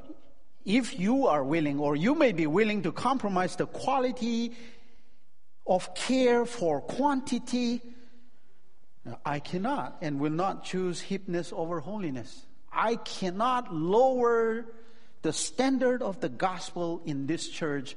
if 0.65 0.99
you 0.99 1.27
are 1.27 1.43
willing, 1.43 1.81
or 1.81 1.97
you 1.97 2.15
may 2.15 2.33
be 2.33 2.47
willing 2.47 2.83
to 2.85 2.93
compromise 2.93 3.57
the 3.57 3.67
quality 3.67 4.53
of 5.67 5.95
care 5.95 6.47
for 6.47 6.81
quantity, 6.81 7.81
I 9.25 9.41
cannot 9.41 9.99
and 10.03 10.21
will 10.21 10.31
not 10.31 10.65
choose 10.65 11.03
hipness 11.03 11.53
over 11.53 11.81
holiness. 11.81 12.47
I 12.73 12.97
cannot 12.97 13.75
lower 13.75 14.65
the 15.23 15.33
standard 15.33 16.03
of 16.03 16.21
the 16.21 16.29
gospel 16.29 17.03
in 17.05 17.27
this 17.27 17.49
church 17.49 17.97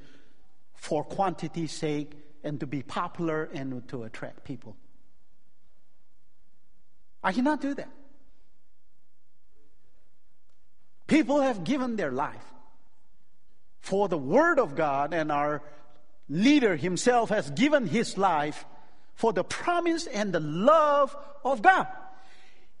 for 0.74 1.02
quantity's 1.02 1.72
sake 1.72 2.12
and 2.44 2.60
to 2.60 2.66
be 2.66 2.82
popular 2.82 3.44
and 3.52 3.86
to 3.88 4.04
attract 4.04 4.44
people. 4.44 4.76
I 7.22 7.32
cannot 7.32 7.60
do 7.60 7.74
that. 7.74 7.90
People 11.06 11.40
have 11.40 11.64
given 11.64 11.96
their 11.96 12.12
life 12.12 12.44
for 13.80 14.08
the 14.08 14.18
Word 14.18 14.58
of 14.58 14.74
God, 14.74 15.14
and 15.14 15.30
our 15.30 15.62
leader 16.28 16.76
himself 16.76 17.30
has 17.30 17.50
given 17.50 17.86
his 17.86 18.18
life 18.18 18.64
for 19.14 19.32
the 19.32 19.44
promise 19.44 20.06
and 20.06 20.32
the 20.32 20.40
love 20.40 21.16
of 21.44 21.62
God. 21.62 21.86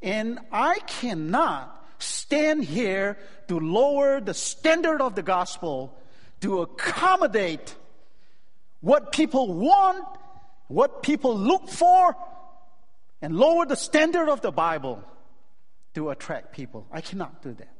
And 0.02 0.40
I 0.52 0.80
cannot 0.80 1.85
stand 1.98 2.64
here 2.64 3.18
to 3.48 3.58
lower 3.58 4.20
the 4.20 4.34
standard 4.34 5.00
of 5.00 5.14
the 5.14 5.22
gospel 5.22 5.96
to 6.40 6.62
accommodate 6.62 7.74
what 8.80 9.12
people 9.12 9.52
want, 9.52 10.04
what 10.68 11.02
people 11.02 11.36
look 11.36 11.68
for, 11.68 12.16
and 13.22 13.36
lower 13.36 13.66
the 13.66 13.76
standard 13.76 14.28
of 14.28 14.40
the 14.42 14.52
Bible 14.52 15.02
to 15.94 16.10
attract 16.10 16.52
people. 16.52 16.86
I 16.92 17.00
cannot 17.00 17.42
do 17.42 17.54
that. 17.54 17.72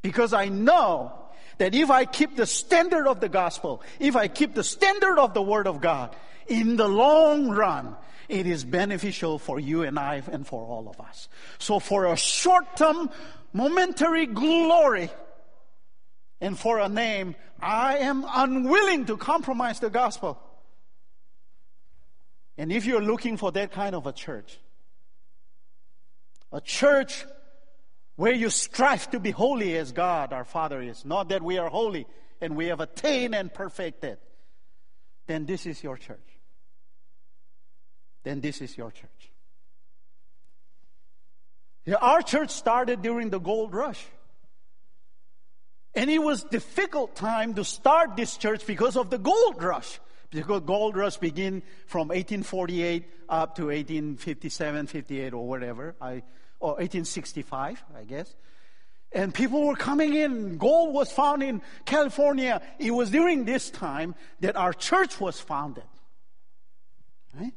Because 0.00 0.32
I 0.32 0.48
know 0.48 1.12
that 1.58 1.74
if 1.74 1.90
I 1.90 2.06
keep 2.06 2.36
the 2.36 2.46
standard 2.46 3.06
of 3.06 3.20
the 3.20 3.28
gospel, 3.28 3.82
if 4.00 4.16
I 4.16 4.28
keep 4.28 4.54
the 4.54 4.64
standard 4.64 5.18
of 5.18 5.34
the 5.34 5.42
word 5.42 5.66
of 5.66 5.80
God, 5.80 6.16
in 6.48 6.76
the 6.76 6.88
long 6.88 7.50
run, 7.50 7.96
it 8.32 8.46
is 8.46 8.64
beneficial 8.64 9.38
for 9.38 9.60
you 9.60 9.82
and 9.82 9.98
I 9.98 10.22
and 10.32 10.46
for 10.46 10.64
all 10.64 10.88
of 10.88 10.98
us. 10.98 11.28
So 11.58 11.78
for 11.78 12.06
a 12.06 12.16
short 12.16 12.76
term, 12.76 13.10
momentary 13.52 14.24
glory, 14.24 15.10
and 16.40 16.58
for 16.58 16.78
a 16.78 16.88
name, 16.88 17.36
I 17.60 17.98
am 17.98 18.24
unwilling 18.26 19.04
to 19.06 19.18
compromise 19.18 19.80
the 19.80 19.90
gospel. 19.90 20.40
And 22.56 22.72
if 22.72 22.86
you're 22.86 23.02
looking 23.02 23.36
for 23.36 23.52
that 23.52 23.70
kind 23.70 23.94
of 23.94 24.06
a 24.06 24.12
church, 24.12 24.58
a 26.50 26.60
church 26.62 27.26
where 28.16 28.32
you 28.32 28.48
strive 28.48 29.10
to 29.10 29.20
be 29.20 29.30
holy 29.30 29.76
as 29.76 29.92
God 29.92 30.32
our 30.32 30.46
Father 30.46 30.80
is, 30.80 31.04
not 31.04 31.28
that 31.28 31.42
we 31.42 31.58
are 31.58 31.68
holy 31.68 32.06
and 32.40 32.56
we 32.56 32.68
have 32.68 32.80
attained 32.80 33.34
and 33.34 33.52
perfected, 33.52 34.16
then 35.26 35.44
this 35.44 35.66
is 35.66 35.82
your 35.82 35.98
church. 35.98 36.31
Then 38.22 38.40
this 38.40 38.60
is 38.60 38.76
your 38.76 38.90
church. 38.90 39.32
Our 42.00 42.22
church 42.22 42.50
started 42.50 43.02
during 43.02 43.30
the 43.30 43.40
gold 43.40 43.74
rush. 43.74 44.04
And 45.94 46.10
it 46.10 46.20
was 46.20 46.44
difficult 46.44 47.16
time 47.16 47.54
to 47.54 47.64
start 47.64 48.16
this 48.16 48.36
church 48.36 48.66
because 48.66 48.96
of 48.96 49.10
the 49.10 49.18
gold 49.18 49.62
rush. 49.62 50.00
Because 50.30 50.62
gold 50.62 50.96
rush 50.96 51.18
began 51.18 51.62
from 51.86 52.08
1848 52.08 53.04
up 53.28 53.56
to 53.56 53.66
1857, 53.66 54.86
58 54.86 55.34
or 55.34 55.46
whatever. 55.46 55.94
I, 56.00 56.22
or 56.60 56.74
1865, 56.74 57.84
I 57.98 58.04
guess. 58.04 58.34
And 59.12 59.34
people 59.34 59.66
were 59.66 59.76
coming 59.76 60.14
in. 60.14 60.56
Gold 60.56 60.94
was 60.94 61.12
found 61.12 61.42
in 61.42 61.60
California. 61.84 62.62
It 62.78 62.92
was 62.92 63.10
during 63.10 63.44
this 63.44 63.68
time 63.68 64.14
that 64.40 64.56
our 64.56 64.72
church 64.72 65.20
was 65.20 65.38
founded. 65.38 65.84
Right? 67.38 67.52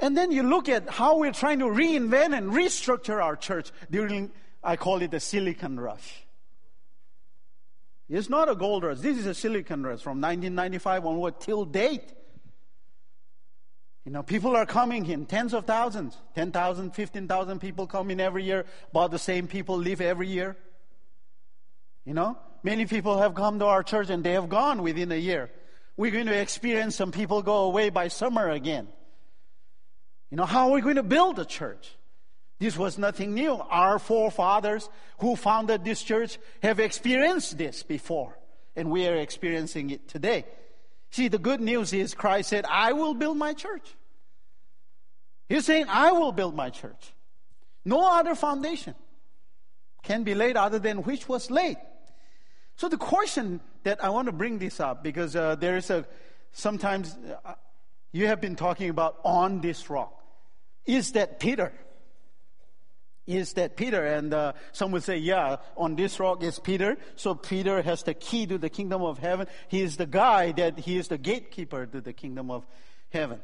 And 0.00 0.16
then 0.16 0.32
you 0.32 0.42
look 0.42 0.68
at 0.68 0.88
how 0.88 1.18
we're 1.18 1.32
trying 1.32 1.58
to 1.58 1.66
reinvent 1.66 2.36
and 2.36 2.50
restructure 2.52 3.22
our 3.22 3.36
church 3.36 3.70
during, 3.90 4.30
I 4.64 4.76
call 4.76 5.02
it 5.02 5.10
the 5.10 5.20
Silicon 5.20 5.78
Rush. 5.78 6.24
It's 8.08 8.28
not 8.28 8.48
a 8.48 8.56
gold 8.56 8.82
rush. 8.82 8.98
This 8.98 9.18
is 9.18 9.26
a 9.26 9.34
Silicon 9.34 9.84
Rush 9.84 10.00
from 10.00 10.20
1995 10.20 11.06
onward 11.06 11.38
till 11.38 11.64
date. 11.64 12.12
You 14.04 14.10
know, 14.10 14.24
people 14.24 14.56
are 14.56 14.66
coming 14.66 15.06
in, 15.06 15.26
tens 15.26 15.54
of 15.54 15.66
thousands, 15.66 16.16
10,000, 16.34 16.90
15,000 16.92 17.60
people 17.60 17.86
come 17.86 18.10
in 18.10 18.18
every 18.18 18.42
year. 18.42 18.64
About 18.90 19.12
the 19.12 19.18
same 19.18 19.46
people 19.46 19.76
leave 19.76 20.00
every 20.00 20.26
year. 20.26 20.56
You 22.04 22.14
know, 22.14 22.36
many 22.64 22.86
people 22.86 23.18
have 23.18 23.34
come 23.34 23.60
to 23.60 23.66
our 23.66 23.84
church 23.84 24.10
and 24.10 24.24
they 24.24 24.32
have 24.32 24.48
gone 24.48 24.82
within 24.82 25.12
a 25.12 25.16
year. 25.16 25.50
We're 25.96 26.10
going 26.10 26.26
to 26.26 26.36
experience 26.36 26.96
some 26.96 27.12
people 27.12 27.42
go 27.42 27.64
away 27.64 27.90
by 27.90 28.08
summer 28.08 28.48
again. 28.48 28.88
You 30.30 30.36
know, 30.36 30.46
how 30.46 30.68
are 30.68 30.72
we 30.72 30.80
going 30.80 30.96
to 30.96 31.02
build 31.02 31.38
a 31.38 31.44
church? 31.44 31.96
This 32.58 32.76
was 32.76 32.98
nothing 32.98 33.34
new. 33.34 33.54
Our 33.54 33.98
forefathers 33.98 34.88
who 35.18 35.34
founded 35.34 35.84
this 35.84 36.02
church 36.02 36.38
have 36.62 36.78
experienced 36.78 37.56
this 37.56 37.82
before, 37.82 38.38
and 38.76 38.90
we 38.90 39.06
are 39.08 39.16
experiencing 39.16 39.90
it 39.90 40.08
today. 40.08 40.44
See, 41.10 41.28
the 41.28 41.38
good 41.38 41.60
news 41.60 41.92
is 41.92 42.14
Christ 42.14 42.50
said, 42.50 42.64
I 42.68 42.92
will 42.92 43.14
build 43.14 43.36
my 43.36 43.54
church. 43.54 43.94
He's 45.48 45.64
saying, 45.64 45.86
I 45.88 46.12
will 46.12 46.32
build 46.32 46.54
my 46.54 46.70
church. 46.70 47.12
No 47.84 48.08
other 48.08 48.34
foundation 48.34 48.94
can 50.02 50.22
be 50.22 50.34
laid 50.34 50.56
other 50.56 50.78
than 50.78 50.98
which 50.98 51.28
was 51.28 51.50
laid. 51.50 51.76
So 52.76 52.88
the 52.88 52.96
question 52.96 53.60
that 53.82 54.04
I 54.04 54.10
want 54.10 54.26
to 54.26 54.32
bring 54.32 54.58
this 54.58 54.80
up 54.80 55.02
because 55.02 55.34
uh, 55.34 55.56
there 55.56 55.76
is 55.76 55.90
a 55.90 56.06
sometimes 56.52 57.16
uh, 57.44 57.54
you 58.12 58.26
have 58.26 58.40
been 58.40 58.56
talking 58.56 58.90
about 58.90 59.18
on 59.24 59.60
this 59.60 59.90
rock. 59.90 60.19
Is 60.86 61.12
that 61.12 61.40
Peter? 61.40 61.72
Is 63.26 63.52
that 63.52 63.76
Peter? 63.76 64.04
And 64.04 64.34
uh, 64.34 64.54
some 64.72 64.90
would 64.92 65.04
say, 65.04 65.18
yeah, 65.18 65.56
on 65.76 65.94
this 65.94 66.18
rock 66.18 66.42
is 66.42 66.58
Peter. 66.58 66.96
So 67.16 67.34
Peter 67.34 67.80
has 67.82 68.02
the 68.02 68.14
key 68.14 68.46
to 68.46 68.58
the 68.58 68.68
kingdom 68.68 69.02
of 69.02 69.18
heaven. 69.18 69.46
He 69.68 69.82
is 69.82 69.96
the 69.96 70.06
guy 70.06 70.52
that 70.52 70.80
he 70.80 70.96
is 70.96 71.08
the 71.08 71.18
gatekeeper 71.18 71.86
to 71.86 72.00
the 72.00 72.12
kingdom 72.12 72.50
of 72.50 72.66
heaven. 73.10 73.40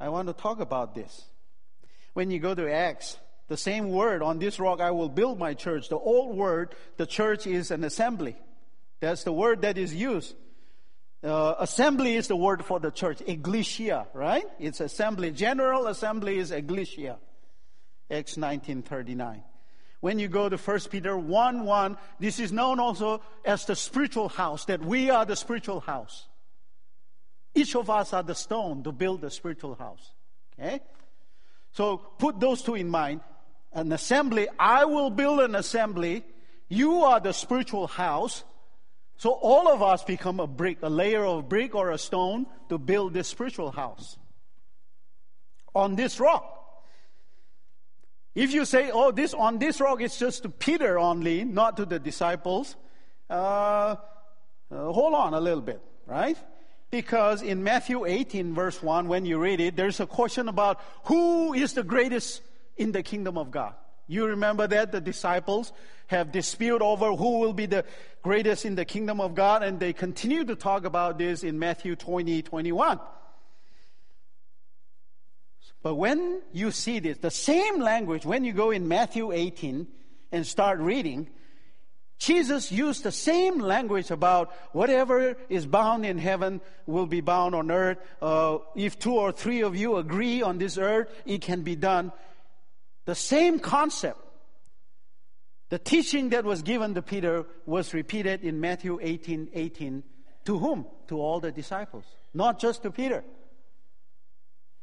I 0.00 0.08
want 0.08 0.28
to 0.28 0.34
talk 0.34 0.60
about 0.60 0.94
this. 0.94 1.26
When 2.14 2.30
you 2.30 2.40
go 2.40 2.54
to 2.54 2.72
Acts, 2.72 3.18
the 3.48 3.56
same 3.56 3.90
word, 3.90 4.22
on 4.22 4.38
this 4.38 4.58
rock 4.58 4.80
I 4.80 4.90
will 4.90 5.08
build 5.08 5.38
my 5.38 5.54
church. 5.54 5.88
The 5.88 5.98
old 5.98 6.36
word, 6.36 6.74
the 6.96 7.06
church 7.06 7.46
is 7.46 7.70
an 7.70 7.84
assembly. 7.84 8.36
That's 9.00 9.24
the 9.24 9.32
word 9.32 9.62
that 9.62 9.78
is 9.78 9.94
used. 9.94 10.34
Uh, 11.22 11.54
assembly 11.58 12.16
is 12.16 12.28
the 12.28 12.36
word 12.36 12.64
for 12.64 12.80
the 12.80 12.90
church. 12.90 13.20
Ecclesia, 13.26 14.06
right? 14.14 14.44
It's 14.58 14.80
assembly. 14.80 15.30
General 15.32 15.86
assembly 15.86 16.38
is 16.38 16.50
ecclesia. 16.50 17.18
Acts 18.10 18.36
1939. 18.36 19.44
When 20.00 20.18
you 20.18 20.28
go 20.28 20.48
to 20.48 20.56
1 20.56 20.80
Peter 20.90 21.16
1 21.16 21.64
1, 21.64 21.98
this 22.18 22.40
is 22.40 22.52
known 22.52 22.80
also 22.80 23.20
as 23.44 23.66
the 23.66 23.76
spiritual 23.76 24.30
house, 24.30 24.64
that 24.64 24.82
we 24.82 25.10
are 25.10 25.26
the 25.26 25.36
spiritual 25.36 25.80
house. 25.80 26.26
Each 27.54 27.76
of 27.76 27.90
us 27.90 28.14
are 28.14 28.22
the 28.22 28.34
stone 28.34 28.82
to 28.84 28.92
build 28.92 29.20
the 29.20 29.30
spiritual 29.30 29.74
house. 29.74 30.12
Okay? 30.58 30.80
So 31.72 31.98
put 31.98 32.40
those 32.40 32.62
two 32.62 32.76
in 32.76 32.88
mind. 32.88 33.20
An 33.72 33.92
assembly, 33.92 34.48
I 34.58 34.86
will 34.86 35.10
build 35.10 35.40
an 35.40 35.54
assembly. 35.54 36.24
You 36.68 37.04
are 37.04 37.20
the 37.20 37.32
spiritual 37.32 37.86
house. 37.86 38.42
So 39.20 39.32
all 39.32 39.68
of 39.68 39.82
us 39.82 40.02
become 40.02 40.40
a 40.40 40.46
brick, 40.46 40.78
a 40.80 40.88
layer 40.88 41.26
of 41.26 41.46
brick 41.46 41.74
or 41.74 41.90
a 41.90 41.98
stone 41.98 42.46
to 42.70 42.78
build 42.78 43.12
this 43.12 43.28
spiritual 43.28 43.70
house. 43.70 44.16
On 45.74 45.94
this 45.94 46.18
rock. 46.18 46.82
If 48.34 48.54
you 48.54 48.64
say, 48.64 48.90
oh, 48.90 49.10
this 49.10 49.34
on 49.34 49.58
this 49.58 49.78
rock 49.78 50.00
it's 50.00 50.18
just 50.18 50.44
to 50.44 50.48
Peter 50.48 50.98
only, 50.98 51.44
not 51.44 51.76
to 51.76 51.84
the 51.84 51.98
disciples, 51.98 52.76
uh, 53.28 53.34
uh, 53.34 53.96
hold 54.70 55.12
on 55.12 55.34
a 55.34 55.40
little 55.40 55.60
bit, 55.60 55.82
right? 56.06 56.38
Because 56.90 57.42
in 57.42 57.62
Matthew 57.62 58.06
18, 58.06 58.54
verse 58.54 58.82
1, 58.82 59.06
when 59.06 59.26
you 59.26 59.36
read 59.36 59.60
it, 59.60 59.76
there's 59.76 60.00
a 60.00 60.06
question 60.06 60.48
about 60.48 60.80
who 61.04 61.52
is 61.52 61.74
the 61.74 61.82
greatest 61.82 62.40
in 62.78 62.92
the 62.92 63.02
kingdom 63.02 63.36
of 63.36 63.50
God. 63.50 63.74
You 64.10 64.26
remember 64.26 64.66
that 64.66 64.90
the 64.90 65.00
disciples 65.00 65.72
have 66.08 66.32
dispute 66.32 66.82
over 66.82 67.12
who 67.12 67.38
will 67.38 67.52
be 67.52 67.66
the 67.66 67.84
greatest 68.24 68.64
in 68.64 68.74
the 68.74 68.84
kingdom 68.84 69.20
of 69.20 69.36
God, 69.36 69.62
and 69.62 69.78
they 69.78 69.92
continue 69.92 70.42
to 70.46 70.56
talk 70.56 70.84
about 70.84 71.16
this 71.16 71.44
in 71.44 71.60
Matthew 71.60 71.94
20, 71.94 72.42
21. 72.42 72.98
But 75.84 75.94
when 75.94 76.42
you 76.52 76.72
see 76.72 76.98
this, 76.98 77.18
the 77.18 77.30
same 77.30 77.78
language, 77.78 78.26
when 78.26 78.42
you 78.42 78.52
go 78.52 78.72
in 78.72 78.88
Matthew 78.88 79.30
18 79.30 79.86
and 80.32 80.44
start 80.44 80.80
reading, 80.80 81.30
Jesus 82.18 82.72
used 82.72 83.04
the 83.04 83.12
same 83.12 83.60
language 83.60 84.10
about 84.10 84.52
whatever 84.72 85.36
is 85.48 85.66
bound 85.66 86.04
in 86.04 86.18
heaven 86.18 86.60
will 86.84 87.06
be 87.06 87.20
bound 87.20 87.54
on 87.54 87.70
earth. 87.70 87.98
Uh, 88.20 88.58
if 88.74 88.98
two 88.98 89.14
or 89.14 89.30
three 89.30 89.62
of 89.62 89.76
you 89.76 89.98
agree 89.98 90.42
on 90.42 90.58
this 90.58 90.78
earth, 90.78 91.08
it 91.24 91.42
can 91.42 91.62
be 91.62 91.76
done. 91.76 92.10
The 93.04 93.14
same 93.14 93.58
concept. 93.58 94.18
The 95.70 95.78
teaching 95.78 96.30
that 96.30 96.44
was 96.44 96.62
given 96.62 96.94
to 96.94 97.02
Peter 97.02 97.46
was 97.64 97.94
repeated 97.94 98.42
in 98.42 98.60
Matthew 98.60 98.98
18 99.00 99.50
18. 99.54 100.02
To 100.46 100.58
whom? 100.58 100.86
To 101.08 101.20
all 101.20 101.40
the 101.40 101.52
disciples, 101.52 102.04
not 102.34 102.58
just 102.58 102.82
to 102.82 102.90
Peter. 102.90 103.22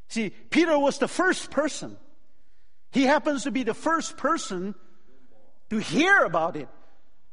See, 0.08 0.30
Peter 0.30 0.80
was 0.80 0.97
the 0.97 1.08
first 1.08 1.51
person. 1.51 1.97
He 2.91 3.03
happens 3.03 3.43
to 3.43 3.51
be 3.51 3.63
the 3.63 3.73
first 3.73 4.15
person 4.15 4.75
to 5.69 5.77
hear 5.77 6.23
about 6.23 6.56
it. 6.56 6.69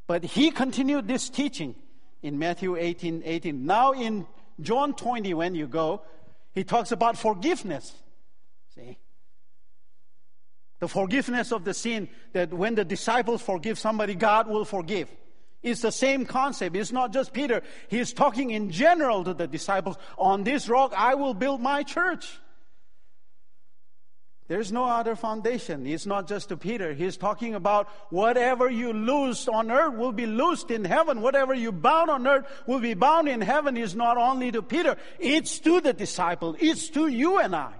But 0.06 0.24
he 0.24 0.50
continued 0.50 1.06
this 1.06 1.30
teaching 1.30 1.76
in 2.22 2.38
Matthew 2.38 2.76
18 2.76 3.22
18. 3.24 3.64
Now, 3.64 3.92
in 3.92 4.26
John 4.60 4.94
20, 4.94 5.32
when 5.34 5.54
you 5.54 5.66
go, 5.66 6.02
he 6.52 6.64
talks 6.64 6.92
about 6.92 7.16
forgiveness. 7.16 7.92
See? 8.74 8.98
The 10.84 10.88
forgiveness 10.88 11.50
of 11.50 11.64
the 11.64 11.72
sin 11.72 12.10
that 12.34 12.52
when 12.52 12.74
the 12.74 12.84
disciples 12.84 13.40
forgive 13.40 13.78
somebody, 13.78 14.14
God 14.14 14.48
will 14.48 14.66
forgive. 14.66 15.08
It's 15.62 15.80
the 15.80 15.90
same 15.90 16.26
concept. 16.26 16.76
It's 16.76 16.92
not 16.92 17.10
just 17.10 17.32
Peter. 17.32 17.62
He's 17.88 18.12
talking 18.12 18.50
in 18.50 18.70
general 18.70 19.24
to 19.24 19.32
the 19.32 19.46
disciples. 19.46 19.96
On 20.18 20.44
this 20.44 20.68
rock 20.68 20.92
I 20.94 21.14
will 21.14 21.32
build 21.32 21.62
my 21.62 21.84
church. 21.84 22.38
There's 24.46 24.72
no 24.72 24.84
other 24.84 25.16
foundation. 25.16 25.86
It's 25.86 26.04
not 26.04 26.28
just 26.28 26.50
to 26.50 26.58
Peter. 26.58 26.92
He's 26.92 27.16
talking 27.16 27.54
about 27.54 27.88
whatever 28.10 28.68
you 28.68 28.92
loose 28.92 29.48
on 29.48 29.70
earth 29.70 29.94
will 29.94 30.12
be 30.12 30.26
loosed 30.26 30.70
in 30.70 30.84
heaven. 30.84 31.22
Whatever 31.22 31.54
you 31.54 31.72
bound 31.72 32.10
on 32.10 32.26
earth 32.26 32.44
will 32.66 32.80
be 32.80 32.92
bound 32.92 33.26
in 33.26 33.40
heaven. 33.40 33.78
Is 33.78 33.94
not 33.94 34.18
only 34.18 34.52
to 34.52 34.60
Peter. 34.60 34.98
It's 35.18 35.60
to 35.60 35.80
the 35.80 35.94
disciple. 35.94 36.56
It's 36.60 36.90
to 36.90 37.06
you 37.06 37.38
and 37.38 37.56
I. 37.56 37.72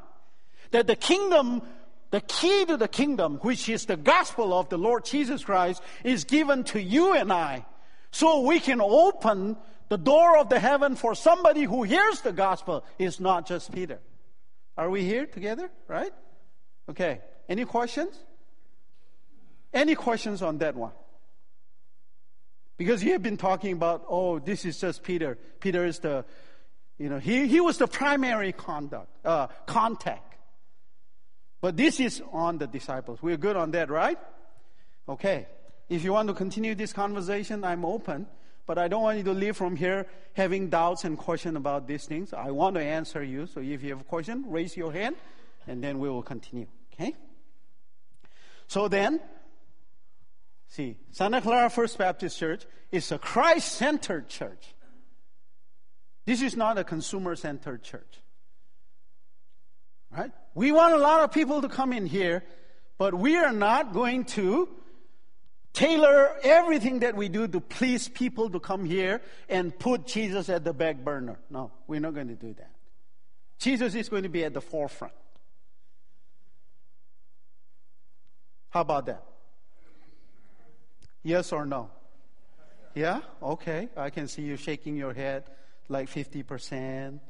That 0.70 0.86
the 0.86 0.96
kingdom, 0.96 1.60
the 2.14 2.20
key 2.20 2.64
to 2.64 2.77
the 2.77 2.87
kingdom, 2.87 3.38
which 3.42 3.68
is 3.68 3.87
the 3.87 3.96
gospel 3.96 4.55
of 4.55 4.68
the 4.68 4.79
Lord 4.79 5.05
Jesus 5.05 5.42
Christ, 5.42 5.83
is 6.05 6.22
given 6.22 6.62
to 6.62 6.81
you 6.81 7.12
and 7.12 7.33
I. 7.33 7.66
So 8.12 8.42
we 8.42 8.61
can 8.61 8.81
open 8.81 9.57
the 9.88 9.98
door 9.98 10.38
of 10.38 10.48
the 10.48 10.61
heaven 10.61 10.94
for 10.94 11.16
somebody 11.16 11.64
who 11.64 11.83
hears 11.83 12.20
the 12.20 12.31
gospel. 12.31 12.85
It's 13.00 13.18
not 13.18 13.48
just 13.48 13.72
Peter. 13.72 13.98
Are 14.77 14.88
we 14.88 15.03
here 15.03 15.27
together? 15.27 15.68
Right? 15.88 16.12
Okay. 16.88 17.20
Any 17.48 17.64
questions? 17.64 18.14
Any 19.72 19.96
questions 19.96 20.40
on 20.40 20.59
that 20.59 20.77
one? 20.77 20.92
Because 22.77 23.03
you 23.03 23.11
have 23.14 23.24
been 23.24 23.38
talking 23.38 23.72
about, 23.72 24.05
oh, 24.09 24.38
this 24.38 24.64
is 24.64 24.79
just 24.79 25.03
Peter. 25.03 25.37
Peter 25.59 25.85
is 25.85 25.98
the, 25.98 26.24
you 26.96 27.09
know, 27.09 27.18
he, 27.18 27.48
he 27.48 27.61
was 27.61 27.79
the 27.79 27.88
primary 27.88 28.53
conduct, 28.53 29.09
uh, 29.24 29.48
contact. 29.66 30.34
But 31.64 31.79
this 31.79 31.98
is 31.98 32.22
on 32.31 32.59
the 32.59 32.66
disciples. 32.66 33.22
We're 33.22 33.38
good 33.38 33.57
on 33.57 33.70
that, 33.70 33.88
right? 33.88 34.18
Okay. 35.09 35.46
If 35.88 36.05
you 36.05 36.12
want 36.12 36.29
to 36.29 36.35
continue 36.35 36.74
this 36.74 36.92
conversation, 36.92 37.64
I'm 37.64 37.87
open. 37.87 38.27
But 38.66 38.77
I 38.77 38.87
don't 38.87 39.03
want 39.03 39.16
you 39.16 39.24
to 39.24 39.33
leave 39.33 39.57
from 39.57 39.74
here 39.74 40.07
having 40.35 40.68
doubts 40.68 41.05
and 41.05 41.16
questions 41.16 41.57
about 41.57 41.88
these 41.88 42.05
things. 42.05 42.35
I 42.35 42.50
want 42.50 42.77
to 42.77 42.83
answer 42.83 43.24
you. 43.24 43.46
So 43.46 43.61
if 43.61 43.83
you 43.83 43.88
have 43.92 44.03
a 44.03 44.05
question, 44.05 44.44
raise 44.48 44.77
your 44.77 44.92
hand 44.92 45.16
and 45.66 45.83
then 45.83 46.00
we 46.00 46.11
will 46.11 46.22
continue. 46.22 46.66
Okay? 46.92 47.14
So 48.66 48.87
then, 48.87 49.20
see, 50.68 50.98
Santa 51.12 51.40
Clara 51.40 51.70
First 51.70 51.96
Baptist 51.96 52.38
Church 52.38 52.66
is 52.92 53.11
a 53.11 53.16
Christ 53.16 53.72
centered 53.72 54.29
church. 54.29 54.74
This 56.27 56.42
is 56.42 56.59
not 56.59 56.77
a 56.77 56.85
consumer 56.85 57.35
centered 57.37 57.83
church. 57.83 58.20
Right? 60.16 60.31
We 60.55 60.72
want 60.72 60.94
a 60.94 60.98
lot 60.98 61.22
of 61.22 61.33
people 61.33 61.62
to 61.62 61.68
come 61.68 61.92
in 61.92 62.07
here, 62.07 62.44
but 62.98 63.14
we 63.14 63.37
are 63.37 63.53
not 63.53 63.92
going 63.92 64.24
to 64.27 64.68
tailor 65.72 66.37
everything 66.42 67.00
that 67.00 67.16
we 67.16 67.29
do 67.29 67.48
to 67.48 67.61
please 67.61 68.09
people 68.09 68.48
to 68.50 68.61
come 68.61 68.85
here 68.85 69.20
and 69.48 69.77
put 69.77 70.07
Jesus 70.07 70.48
at 70.48 70.62
the 70.64 70.72
back 70.72 70.98
burner. 70.98 71.38
No, 71.50 71.72
we're 71.88 72.00
not 72.00 72.14
going 72.14 72.29
to 72.29 72.37
do 72.37 72.55
that. 72.55 72.70
Jesus 73.59 73.94
is 73.94 74.09
going 74.09 74.22
to 74.22 74.29
be 74.29 74.44
at 74.44 74.55
the 74.55 74.61
forefront. 74.61 75.14
How 78.70 78.83
about 78.83 79.07
that? 79.07 79.24
Yes 81.22 81.53
or 81.53 81.64
no? 81.64 81.90
Yeah? 82.94 83.20
Okay. 83.42 83.88
I 83.96 84.11
can 84.11 84.29
see 84.29 84.42
you 84.42 84.57
shaking 84.57 84.96
your 84.96 85.12
head 85.12 85.44
like 85.88 86.09
50%. 86.09 87.20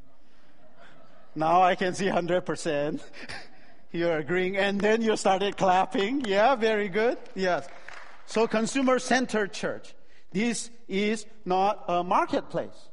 Now 1.35 1.61
I 1.61 1.75
can 1.75 1.93
see 1.93 2.05
100%. 2.05 3.01
You're 3.91 4.17
agreeing. 4.17 4.57
And 4.57 4.79
then 4.79 5.01
you 5.01 5.15
started 5.15 5.57
clapping. 5.57 6.25
Yeah, 6.25 6.55
very 6.55 6.89
good. 6.89 7.17
Yes. 7.33 7.67
So, 8.25 8.47
consumer 8.47 8.99
centered 8.99 9.53
church. 9.53 9.93
This 10.31 10.69
is 10.87 11.25
not 11.45 11.85
a 11.87 12.03
marketplace. 12.03 12.89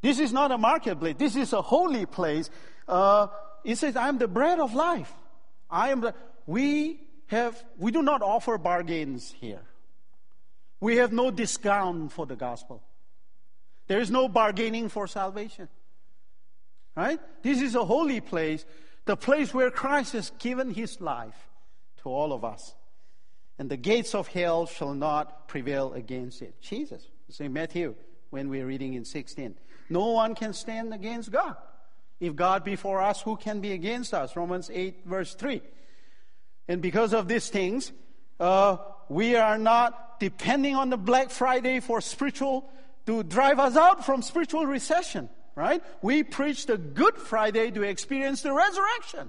This 0.00 0.20
is 0.20 0.32
not 0.32 0.52
a 0.52 0.58
marketplace. 0.58 1.16
This 1.18 1.36
is 1.36 1.52
a 1.52 1.60
holy 1.60 2.06
place. 2.06 2.48
Uh, 2.86 3.26
it 3.64 3.76
says, 3.76 3.96
I'm 3.96 4.18
the 4.18 4.28
bread 4.28 4.60
of 4.60 4.74
life. 4.74 5.12
I 5.70 5.90
am 5.90 6.00
the, 6.00 6.14
we 6.46 7.00
have, 7.26 7.62
we 7.76 7.90
do 7.90 8.02
not 8.02 8.22
offer 8.22 8.56
bargains 8.56 9.34
here. 9.38 9.62
We 10.80 10.96
have 10.96 11.12
no 11.12 11.30
discount 11.30 12.12
for 12.12 12.24
the 12.24 12.36
gospel. 12.36 12.82
There 13.88 14.00
is 14.00 14.10
no 14.10 14.28
bargaining 14.28 14.88
for 14.88 15.06
salvation. 15.06 15.68
Right? 16.98 17.20
This 17.44 17.62
is 17.62 17.76
a 17.76 17.84
holy 17.84 18.20
place, 18.20 18.66
the 19.04 19.16
place 19.16 19.54
where 19.54 19.70
Christ 19.70 20.14
has 20.14 20.32
given 20.40 20.74
his 20.74 21.00
life 21.00 21.48
to 22.02 22.08
all 22.08 22.32
of 22.32 22.44
us. 22.44 22.74
And 23.56 23.70
the 23.70 23.76
gates 23.76 24.16
of 24.16 24.26
hell 24.26 24.66
shall 24.66 24.94
not 24.94 25.46
prevail 25.46 25.92
against 25.92 26.42
it. 26.42 26.60
Jesus, 26.60 27.06
say 27.28 27.46
Matthew, 27.46 27.94
when 28.30 28.48
we're 28.48 28.66
reading 28.66 28.94
in 28.94 29.04
16. 29.04 29.54
No 29.88 30.08
one 30.08 30.34
can 30.34 30.52
stand 30.52 30.92
against 30.92 31.30
God. 31.30 31.54
If 32.18 32.34
God 32.34 32.64
be 32.64 32.74
for 32.74 33.00
us, 33.00 33.22
who 33.22 33.36
can 33.36 33.60
be 33.60 33.70
against 33.70 34.12
us? 34.12 34.34
Romans 34.34 34.68
8, 34.68 35.06
verse 35.06 35.36
3. 35.36 35.62
And 36.66 36.82
because 36.82 37.14
of 37.14 37.28
these 37.28 37.48
things, 37.48 37.92
uh, 38.40 38.78
we 39.08 39.36
are 39.36 39.56
not 39.56 40.18
depending 40.18 40.74
on 40.74 40.90
the 40.90 40.98
Black 40.98 41.30
Friday 41.30 41.78
for 41.78 42.00
spiritual, 42.00 42.68
to 43.06 43.22
drive 43.22 43.60
us 43.60 43.76
out 43.76 44.04
from 44.04 44.20
spiritual 44.20 44.66
recession, 44.66 45.28
right? 45.58 45.82
We 46.00 46.22
preach 46.22 46.66
the 46.66 46.78
Good 46.78 47.16
Friday 47.16 47.72
to 47.72 47.82
experience 47.82 48.42
the 48.42 48.52
resurrection. 48.52 49.28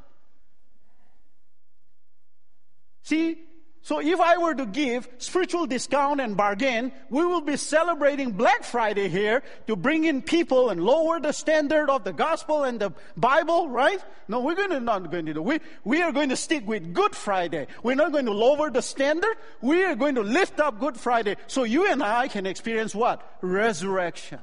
See, 3.01 3.39
so 3.81 3.99
if 3.99 4.19
I 4.19 4.37
were 4.37 4.53
to 4.53 4.65
give 4.67 5.07
spiritual 5.17 5.65
discount 5.65 6.21
and 6.21 6.37
bargain, 6.37 6.91
we 7.09 7.25
will 7.25 7.41
be 7.41 7.55
celebrating 7.57 8.31
Black 8.31 8.63
Friday 8.63 9.07
here 9.07 9.41
to 9.65 9.75
bring 9.75 10.03
in 10.03 10.21
people 10.21 10.69
and 10.69 10.83
lower 10.83 11.19
the 11.19 11.31
standard 11.31 11.89
of 11.89 12.03
the 12.03 12.13
gospel 12.13 12.65
and 12.65 12.79
the 12.79 12.91
Bible, 13.17 13.69
right? 13.69 14.03
No, 14.27 14.41
we're 14.41 14.55
going 14.55 14.69
to 14.71 14.79
not 14.79 15.09
going 15.09 15.25
to 15.25 15.33
do. 15.33 15.41
We, 15.41 15.59
we 15.83 16.01
are 16.03 16.11
going 16.11 16.29
to 16.29 16.35
stick 16.35 16.67
with 16.67 16.93
Good 16.93 17.15
Friday. 17.15 17.65
We're 17.81 17.95
not 17.95 18.11
going 18.11 18.25
to 18.25 18.33
lower 18.33 18.69
the 18.69 18.81
standard. 18.81 19.35
We 19.61 19.83
are 19.83 19.95
going 19.95 20.15
to 20.15 20.23
lift 20.23 20.59
up 20.59 20.79
Good 20.79 20.97
Friday 20.97 21.37
so 21.47 21.63
you 21.63 21.89
and 21.89 22.03
I 22.03 22.27
can 22.27 22.45
experience 22.45 22.93
what? 22.93 23.25
Resurrection. 23.41 24.41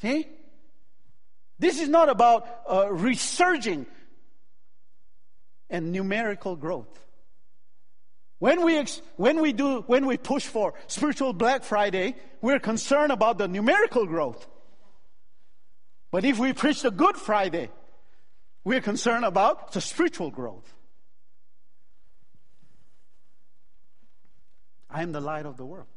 See? 0.00 0.26
This 1.58 1.80
is 1.80 1.88
not 1.88 2.08
about 2.08 2.48
uh, 2.70 2.92
resurging 2.92 3.86
and 5.68 5.92
numerical 5.92 6.56
growth. 6.56 6.98
When 8.38 8.64
we, 8.64 8.78
ex- 8.78 9.02
when 9.16 9.40
we 9.40 9.52
do, 9.52 9.82
when 9.82 10.06
we 10.06 10.16
push 10.16 10.46
for 10.46 10.74
spiritual 10.86 11.32
Black 11.32 11.64
Friday, 11.64 12.14
we're 12.40 12.60
concerned 12.60 13.10
about 13.10 13.38
the 13.38 13.48
numerical 13.48 14.06
growth. 14.06 14.46
But 16.12 16.24
if 16.24 16.38
we 16.38 16.52
preach 16.52 16.82
the 16.82 16.92
Good 16.92 17.16
Friday, 17.16 17.70
we're 18.64 18.80
concerned 18.80 19.24
about 19.24 19.72
the 19.72 19.80
spiritual 19.80 20.30
growth. 20.30 20.72
I 24.88 25.02
am 25.02 25.12
the 25.12 25.20
light 25.20 25.44
of 25.44 25.56
the 25.56 25.66
world. 25.66 25.88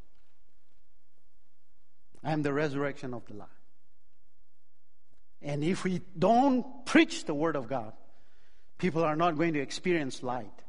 I 2.24 2.34
am 2.34 2.42
the 2.42 2.54
resurrection 2.54 3.14
of 3.14 3.26
the 3.26 3.36
life. 3.36 3.61
And 5.42 5.64
if 5.64 5.84
we 5.84 6.02
don't 6.18 6.86
preach 6.86 7.26
the 7.26 7.34
Word 7.34 7.56
of 7.56 7.68
God, 7.68 7.94
people 8.78 9.04
are 9.04 9.16
not 9.16 9.38
going 9.38 9.54
to 9.54 9.60
experience 9.60 10.22
light 10.22 10.62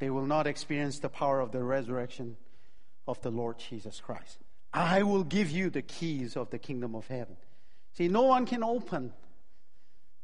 they 0.00 0.10
will 0.10 0.26
not 0.26 0.46
experience 0.46 0.98
the 0.98 1.10
power 1.10 1.40
of 1.40 1.52
the 1.52 1.62
resurrection 1.62 2.36
of 3.06 3.20
the 3.20 3.30
Lord 3.30 3.58
Jesus 3.58 4.00
Christ. 4.00 4.38
I 4.72 5.02
will 5.02 5.24
give 5.24 5.50
you 5.50 5.68
the 5.68 5.82
keys 5.82 6.36
of 6.36 6.50
the 6.50 6.58
kingdom 6.58 6.94
of 6.94 7.06
heaven. 7.06 7.36
See, 7.92 8.08
no 8.08 8.22
one 8.22 8.46
can 8.46 8.64
open 8.64 9.12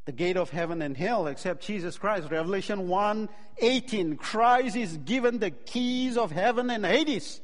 the 0.05 0.11
gate 0.11 0.35
of 0.35 0.49
heaven 0.49 0.81
and 0.81 0.97
hell 0.97 1.27
except 1.27 1.63
Jesus 1.63 1.97
Christ. 1.97 2.31
Revelation 2.31 2.87
1 2.87 3.29
18. 3.59 4.17
Christ 4.17 4.75
is 4.75 4.97
given 4.97 5.37
the 5.39 5.51
keys 5.51 6.17
of 6.17 6.31
heaven 6.31 6.69
and 6.71 6.85
Hades. 6.85 7.39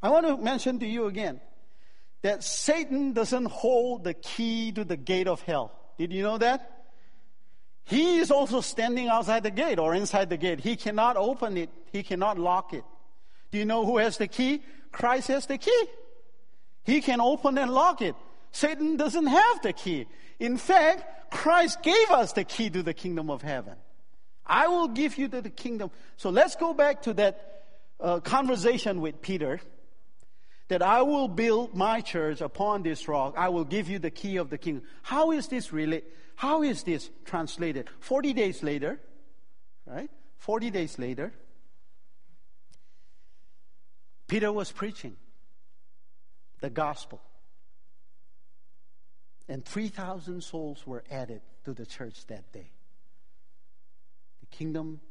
I 0.00 0.10
want 0.10 0.26
to 0.26 0.36
mention 0.36 0.78
to 0.80 0.86
you 0.86 1.06
again 1.06 1.40
that 2.22 2.44
Satan 2.44 3.12
doesn't 3.12 3.46
hold 3.46 4.04
the 4.04 4.14
key 4.14 4.72
to 4.72 4.84
the 4.84 4.96
gate 4.96 5.28
of 5.28 5.42
hell. 5.42 5.72
Did 5.98 6.12
you 6.12 6.22
know 6.22 6.38
that? 6.38 6.84
He 7.84 8.18
is 8.18 8.30
also 8.30 8.60
standing 8.60 9.08
outside 9.08 9.42
the 9.42 9.50
gate 9.50 9.78
or 9.78 9.94
inside 9.94 10.30
the 10.30 10.36
gate. 10.36 10.60
He 10.60 10.76
cannot 10.76 11.16
open 11.16 11.56
it. 11.56 11.70
He 11.92 12.02
cannot 12.02 12.38
lock 12.38 12.72
it. 12.72 12.84
Do 13.50 13.58
you 13.58 13.64
know 13.64 13.84
who 13.84 13.98
has 13.98 14.18
the 14.18 14.28
key? 14.28 14.62
Christ 14.92 15.28
has 15.28 15.46
the 15.46 15.58
key. 15.58 15.84
He 16.84 17.00
can 17.00 17.20
open 17.20 17.58
and 17.58 17.72
lock 17.72 18.02
it. 18.02 18.14
Satan 18.52 18.96
doesn't 18.96 19.26
have 19.26 19.62
the 19.62 19.72
key. 19.72 20.06
In 20.38 20.56
fact, 20.56 21.30
Christ 21.32 21.82
gave 21.82 22.10
us 22.10 22.32
the 22.32 22.44
key 22.44 22.70
to 22.70 22.82
the 22.82 22.94
kingdom 22.94 23.30
of 23.30 23.42
heaven. 23.42 23.74
I 24.46 24.68
will 24.68 24.88
give 24.88 25.18
you 25.18 25.28
the, 25.28 25.48
kingdom. 25.50 25.90
So 26.16 26.30
let's 26.30 26.56
go 26.56 26.74
back 26.74 27.02
to 27.02 27.14
that 27.14 27.64
uh, 28.00 28.20
conversation 28.20 29.00
with 29.00 29.22
Peter 29.22 29.60
that 30.72 30.80
I 30.80 31.02
will 31.02 31.28
build 31.28 31.74
my 31.74 32.00
church 32.00 32.40
upon 32.40 32.82
this 32.82 33.06
rock. 33.06 33.34
I 33.36 33.50
will 33.50 33.66
give 33.66 33.90
you 33.90 33.98
the 33.98 34.10
key 34.10 34.38
of 34.38 34.48
the 34.48 34.56
kingdom. 34.56 34.84
How 35.02 35.30
is 35.30 35.46
this 35.48 35.70
really? 35.70 36.00
How 36.34 36.62
is 36.62 36.82
this 36.82 37.10
translated? 37.26 37.90
40 38.00 38.32
days 38.32 38.62
later, 38.62 38.98
right? 39.84 40.08
40 40.38 40.70
days 40.70 40.98
later, 40.98 41.30
Peter 44.26 44.50
was 44.50 44.72
preaching 44.72 45.14
the 46.62 46.70
gospel. 46.70 47.20
And 49.50 49.62
3,000 49.66 50.42
souls 50.42 50.86
were 50.86 51.04
added 51.10 51.42
to 51.66 51.74
the 51.74 51.84
church 51.84 52.26
that 52.28 52.50
day. 52.50 52.70
The 54.40 54.46
kingdom 54.46 55.02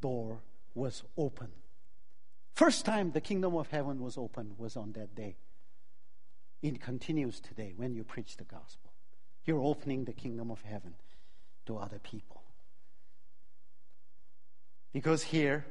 door 0.00 0.40
was 0.74 1.02
open. 1.18 1.48
First 2.54 2.84
time 2.84 3.12
the 3.12 3.20
kingdom 3.20 3.56
of 3.56 3.68
heaven 3.68 4.00
was 4.00 4.18
open 4.18 4.54
was 4.58 4.76
on 4.76 4.92
that 4.92 5.14
day. 5.14 5.36
It 6.62 6.80
continues 6.80 7.40
today 7.40 7.72
when 7.76 7.94
you 7.94 8.04
preach 8.04 8.36
the 8.36 8.44
gospel. 8.44 8.92
You're 9.44 9.62
opening 9.62 10.04
the 10.04 10.12
kingdom 10.12 10.50
of 10.50 10.62
heaven 10.62 10.94
to 11.66 11.78
other 11.78 11.98
people. 11.98 12.42
Because 14.92 15.22
here, 15.22 15.64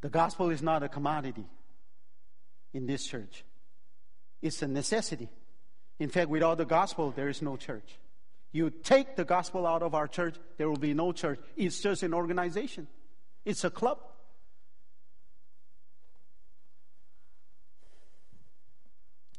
the 0.00 0.08
gospel 0.08 0.50
is 0.50 0.62
not 0.62 0.82
a 0.82 0.88
commodity 0.88 1.46
in 2.74 2.86
this 2.86 3.06
church, 3.06 3.44
it's 4.42 4.62
a 4.62 4.68
necessity. 4.68 5.28
In 5.98 6.10
fact, 6.10 6.28
without 6.28 6.58
the 6.58 6.64
gospel, 6.64 7.10
there 7.10 7.28
is 7.28 7.42
no 7.42 7.56
church. 7.56 7.98
You 8.52 8.70
take 8.70 9.16
the 9.16 9.24
gospel 9.24 9.66
out 9.66 9.82
of 9.82 9.94
our 9.94 10.06
church, 10.06 10.36
there 10.56 10.68
will 10.68 10.76
be 10.76 10.94
no 10.94 11.10
church. 11.10 11.40
It's 11.56 11.80
just 11.80 12.02
an 12.02 12.14
organization, 12.14 12.86
it's 13.44 13.64
a 13.64 13.70
club. 13.70 13.98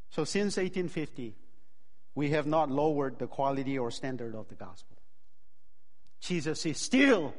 So, 0.10 0.24
since 0.24 0.58
1850, 0.58 1.36
we 2.16 2.32
have 2.32 2.48
not 2.48 2.70
lowered 2.70 3.20
the 3.20 3.28
quality 3.28 3.78
or 3.78 3.92
standard 3.92 4.36
of 4.36 4.48
the 4.50 4.56
gospel. 4.56 4.98
Jesus 6.20 6.66
is 6.66 6.80
still 6.80 7.34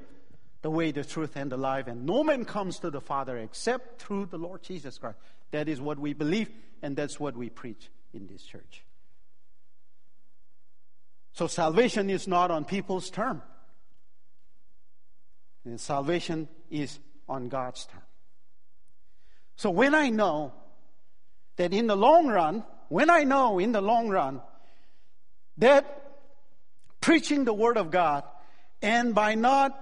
the 0.63 0.71
way, 0.71 0.91
the 0.91 1.05
truth, 1.05 1.37
and 1.37 1.51
the 1.51 1.57
life, 1.57 1.87
and 1.87 2.07
no 2.07 2.23
man 2.23 2.45
comes 2.45 2.79
to 2.81 2.91
the 2.91 3.01
Father 3.01 3.39
except 3.39 4.01
through 4.01 4.27
the 4.27 4.39
Lord 4.39 4.63
Jesus 4.63 4.99
Christ. 4.99 5.19
That 5.51 5.69
is 5.69 5.81
what 5.81 5.99
we 5.99 6.13
believe, 6.13 6.51
and 6.83 6.97
that's 6.97 7.19
what 7.19 7.37
we 7.37 7.51
preach 7.51 7.91
in 8.15 8.27
this 8.27 8.43
church. 8.43 8.85
So 11.33 11.47
salvation 11.47 12.11
is 12.11 12.29
not 12.29 12.51
on 12.51 12.65
people's 12.65 13.11
term. 13.11 13.43
And 15.65 15.81
salvation 15.81 16.49
is 16.71 16.99
on 17.29 17.49
God's 17.49 17.87
term. 17.87 18.03
So 19.57 19.71
when 19.71 19.95
I 19.95 20.09
know 20.09 20.53
that 21.57 21.73
in 21.73 21.87
the 21.87 21.97
long 21.97 22.29
run, 22.29 22.65
when 22.89 23.11
I 23.11 23.25
know 23.25 23.59
in 23.59 23.73
the 23.73 23.81
long 23.81 24.09
run 24.09 24.41
that 25.59 26.03
preaching 27.01 27.45
the 27.45 27.53
Word 27.53 27.77
of 27.77 27.91
God 27.91 28.25
and 28.83 29.15
by 29.15 29.35
not 29.35 29.79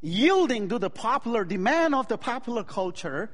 yielding 0.00 0.68
to 0.68 0.78
the 0.78 0.90
popular 0.90 1.44
demand 1.44 1.94
of 1.94 2.08
the 2.08 2.18
popular 2.18 2.62
culture, 2.62 3.30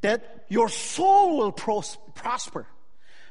that 0.00 0.46
your 0.48 0.68
soul 0.68 1.38
will 1.38 1.52
pros- 1.52 1.98
prosper. 2.14 2.66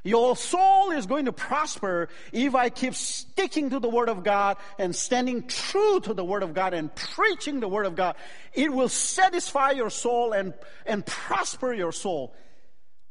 Your 0.04 0.36
soul 0.36 0.92
is 0.92 1.06
going 1.06 1.26
to 1.26 1.32
prosper 1.32 2.10
if 2.34 2.56
I 2.56 2.70
keep 2.70 2.94
sticking 2.94 3.70
to 3.70 3.80
the 3.80 3.90
Word 3.90 4.10
of 4.10 4.24
God 4.24 4.58
and 4.78 4.94
standing 4.94 5.48
true 5.48 6.02
to 6.02 6.14
the 6.14 6.26
Word 6.26 6.44
of 6.44 6.54
God 6.54 6.74
and 6.74 6.94
preaching 6.94 7.62
the 7.62 7.70
Word 7.70 7.86
of 7.86 7.96
God. 7.96 8.16
It 8.54 8.72
will 8.72 8.90
satisfy 8.90 9.72
your 9.72 9.90
soul 9.90 10.34
and, 10.34 10.54
and 10.86 11.06
prosper 11.06 11.74
your 11.74 11.94
soul. 11.94 12.36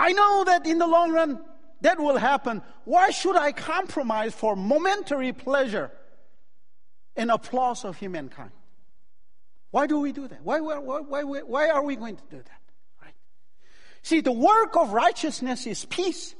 I 0.02 0.12
know 0.14 0.42
that 0.46 0.66
in 0.66 0.78
the 0.78 0.86
long 0.88 1.12
run, 1.12 1.38
that 1.82 2.00
will 2.00 2.16
happen. 2.16 2.60
Why 2.84 3.10
should 3.10 3.36
I 3.36 3.52
compromise 3.52 4.34
for 4.34 4.56
momentary 4.56 5.32
pleasure 5.32 5.92
and 7.14 7.30
applause 7.30 7.84
of 7.84 7.96
humankind? 7.96 8.50
Why 9.70 9.86
do 9.86 10.00
we 10.00 10.10
do 10.10 10.26
that? 10.26 10.42
Why, 10.42 10.58
why, 10.58 10.78
why, 10.78 11.22
why, 11.22 11.68
are 11.68 11.84
we 11.84 11.94
going 11.94 12.16
to 12.16 12.22
do 12.30 12.38
that? 12.38 12.60
Right? 13.00 13.14
See, 14.02 14.20
the 14.20 14.32
work 14.32 14.76
of 14.76 14.92
righteousness 14.92 15.68
is 15.68 15.84
peace. 15.84 16.34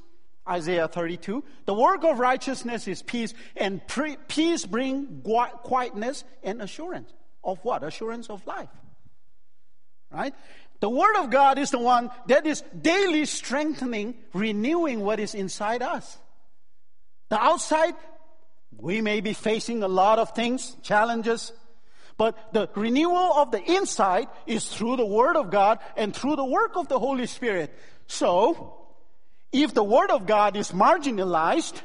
Isaiah 0.49 0.89
32. 0.89 1.45
The 1.67 1.75
work 1.75 2.03
of 2.03 2.19
righteousness 2.19 2.89
is 2.89 3.01
peace, 3.01 3.33
and 3.57 3.87
pre- 3.87 4.17
peace 4.27 4.67
bring 4.67 5.23
quietness 5.23 6.25
and 6.43 6.61
assurance. 6.61 7.13
Of 7.45 7.61
what? 7.63 7.85
Assurance 7.85 8.29
of 8.29 8.45
life. 8.45 8.69
Right? 10.11 10.35
The 10.83 10.91
Word 10.91 11.15
of 11.19 11.31
God 11.31 11.59
is 11.59 11.71
the 11.71 11.79
one 11.79 12.11
that 12.27 12.45
is 12.45 12.65
daily 12.77 13.25
strengthening, 13.25 14.17
renewing 14.35 14.99
what 14.99 15.21
is 15.21 15.33
inside 15.33 15.81
us. 15.81 16.19
The 17.29 17.41
outside, 17.41 17.95
we 18.77 19.01
may 19.01 19.21
be 19.21 19.33
facing 19.33 19.85
a 19.85 19.89
lot 19.89 20.19
of 20.19 20.35
things, 20.35 20.77
challenges, 20.83 21.53
but 22.19 22.37
the 22.53 22.69
renewal 22.75 23.33
of 23.37 23.53
the 23.53 23.63
inside 23.63 24.27
is 24.45 24.67
through 24.67 24.97
the 24.97 25.07
Word 25.07 25.37
of 25.37 25.53
God 25.53 25.79
and 25.97 26.13
through 26.13 26.35
the 26.35 26.45
work 26.45 26.73
of 26.75 26.89
the 26.89 26.99
Holy 26.99 27.29
Spirit. 27.29 27.73
So, 28.09 28.75
if 29.53 29.75
the 29.75 29.85
Word 29.85 30.11
of 30.11 30.27
God 30.27 30.57
is 30.57 30.73
marginalized 30.73 31.81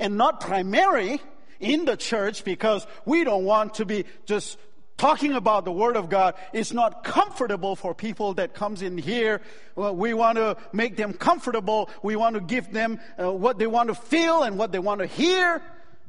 and 0.00 0.16
not 0.16 0.40
primary 0.40 1.22
in 1.60 1.84
the 1.84 1.96
church 1.96 2.42
because 2.42 2.88
we 3.04 3.22
don't 3.22 3.44
want 3.44 3.74
to 3.74 3.84
be 3.84 4.04
just 4.26 4.58
talking 5.02 5.32
about 5.32 5.64
the 5.64 5.72
Word 5.72 5.96
of 5.96 6.08
God, 6.08 6.36
it's 6.52 6.72
not 6.72 7.02
comfortable 7.02 7.74
for 7.74 7.92
people 7.92 8.34
that 8.34 8.54
comes 8.54 8.82
in 8.82 8.96
here. 8.96 9.40
Well, 9.74 9.96
we 9.96 10.14
want 10.14 10.36
to 10.36 10.56
make 10.72 10.96
them 10.96 11.12
comfortable. 11.12 11.90
We 12.04 12.14
want 12.14 12.34
to 12.34 12.40
give 12.40 12.72
them 12.72 13.00
uh, 13.18 13.32
what 13.32 13.58
they 13.58 13.66
want 13.66 13.88
to 13.88 13.96
feel 13.96 14.44
and 14.44 14.56
what 14.56 14.70
they 14.70 14.78
want 14.78 15.00
to 15.00 15.06
hear. 15.06 15.60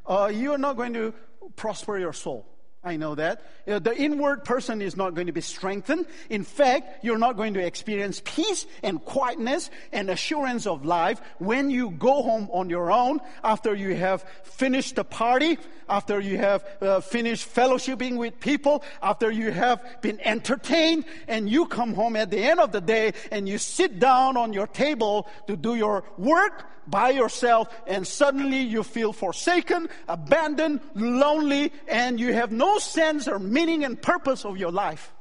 Uh, 0.05 0.31
you're 0.31 0.59
not 0.59 0.77
going 0.77 0.93
to 0.93 1.11
prosper 1.55 1.97
your 1.97 2.13
soul. 2.13 2.45
I 2.85 2.97
know 2.97 3.15
that. 3.15 3.41
Uh, 3.65 3.79
the 3.79 3.95
inward 3.95 4.43
person 4.43 4.81
is 4.81 4.97
not 4.97 5.13
going 5.15 5.27
to 5.27 5.33
be 5.33 5.39
strengthened. 5.39 6.05
In 6.29 6.43
fact, 6.43 7.05
you're 7.05 7.17
not 7.17 7.37
going 7.37 7.53
to 7.53 7.65
experience 7.65 8.21
peace 8.25 8.65
and 8.81 9.03
quietness 9.03 9.69
and 9.93 10.09
assurance 10.09 10.67
of 10.67 10.85
life 10.85 11.21
when 11.39 11.69
you 11.69 11.91
go 11.91 12.21
home 12.21 12.49
on 12.51 12.69
your 12.69 12.91
own 12.91 13.21
after 13.41 13.73
you 13.73 13.95
have 13.95 14.25
finished 14.43 14.97
the 14.97 15.05
party, 15.05 15.57
after 15.87 16.19
you 16.19 16.37
have 16.37 16.65
uh, 16.81 16.99
finished 16.99 17.47
fellowshipping 17.55 18.17
with 18.17 18.37
people, 18.41 18.83
after 19.01 19.31
you 19.31 19.51
have 19.51 19.81
been 20.01 20.19
entertained, 20.19 21.05
and 21.29 21.49
you 21.49 21.67
come 21.67 21.93
home 21.93 22.17
at 22.17 22.31
the 22.31 22.39
end 22.39 22.59
of 22.59 22.73
the 22.73 22.81
day 22.81 23.13
and 23.31 23.47
you 23.47 23.57
sit 23.57 23.97
down 23.97 24.35
on 24.35 24.51
your 24.51 24.67
table 24.67 25.25
to 25.47 25.55
do 25.55 25.75
your 25.75 26.03
work 26.17 26.65
by 26.87 27.11
yourself, 27.11 27.73
and 27.87 28.05
suddenly 28.05 28.59
you 28.59 28.83
feel 28.83 29.13
forsaken, 29.13 29.87
abandoned, 30.07 30.81
lonely, 30.95 31.71
and 31.87 32.19
you 32.19 32.33
have 32.33 32.51
no 32.51 32.72
sense 32.79 33.27
or 33.27 33.39
meaning 33.39 33.83
and 33.83 34.01
purpose 34.01 34.45
of 34.45 34.57
your 34.57 34.71
life. 34.71 35.13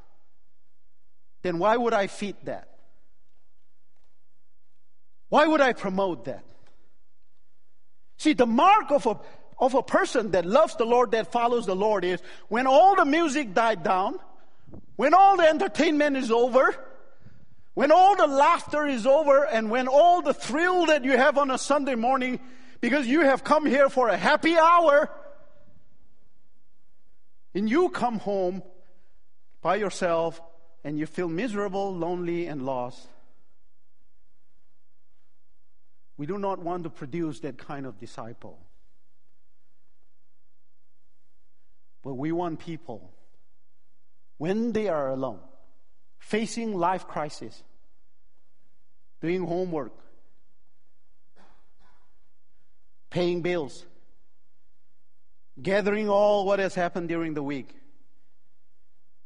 Then 1.42 1.58
why 1.58 1.76
would 1.76 1.92
I 1.92 2.06
feed 2.06 2.36
that? 2.44 2.68
Why 5.28 5.46
would 5.46 5.60
I 5.60 5.72
promote 5.72 6.26
that? 6.26 6.44
See, 8.18 8.34
the 8.34 8.46
mark 8.46 8.90
of 8.90 9.06
a 9.06 9.18
of 9.58 9.74
a 9.74 9.82
person 9.82 10.32
that 10.32 10.44
loves 10.44 10.74
the 10.74 10.84
Lord, 10.84 11.12
that 11.12 11.30
follows 11.30 11.66
the 11.66 11.76
Lord 11.76 12.04
is 12.04 12.20
when 12.48 12.66
all 12.66 12.96
the 12.96 13.04
music 13.04 13.54
died 13.54 13.84
down, 13.84 14.18
when 14.96 15.14
all 15.14 15.36
the 15.36 15.48
entertainment 15.48 16.16
is 16.16 16.32
over, 16.32 16.74
when 17.74 17.92
all 17.92 18.16
the 18.16 18.26
laughter 18.26 18.86
is 18.86 19.06
over, 19.06 19.44
and 19.44 19.70
when 19.70 19.86
all 19.86 20.20
the 20.20 20.34
thrill 20.34 20.86
that 20.86 21.04
you 21.04 21.16
have 21.16 21.38
on 21.38 21.50
a 21.52 21.58
Sunday 21.58 21.94
morning 21.94 22.40
because 22.80 23.06
you 23.06 23.20
have 23.20 23.44
come 23.44 23.64
here 23.64 23.88
for 23.88 24.08
a 24.08 24.16
happy 24.16 24.56
hour, 24.56 25.08
and 27.54 27.68
you 27.68 27.88
come 27.90 28.18
home 28.18 28.62
by 29.60 29.76
yourself 29.76 30.40
and 30.84 30.98
you 30.98 31.06
feel 31.06 31.28
miserable, 31.28 31.94
lonely, 31.94 32.46
and 32.46 32.64
lost. 32.64 33.08
We 36.16 36.26
do 36.26 36.38
not 36.38 36.58
want 36.58 36.84
to 36.84 36.90
produce 36.90 37.40
that 37.40 37.58
kind 37.58 37.86
of 37.86 37.98
disciple. 37.98 38.58
But 42.02 42.14
we 42.14 42.32
want 42.32 42.58
people, 42.58 43.12
when 44.38 44.72
they 44.72 44.88
are 44.88 45.10
alone, 45.10 45.38
facing 46.18 46.74
life 46.74 47.06
crisis, 47.06 47.62
doing 49.20 49.46
homework, 49.46 49.92
paying 53.08 53.42
bills, 53.42 53.84
gathering 55.60 56.08
all 56.08 56.46
what 56.46 56.58
has 56.58 56.74
happened 56.74 57.08
during 57.08 57.34
the 57.34 57.42
week. 57.42 57.68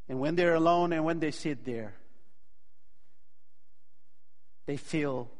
And 0.08 0.18
when 0.20 0.34
they're 0.36 0.54
alone 0.54 0.92
and 0.92 1.04
when 1.04 1.20
they 1.20 1.30
sit 1.30 1.64
there, 1.64 1.94
they 4.66 4.76
feel 4.76 5.30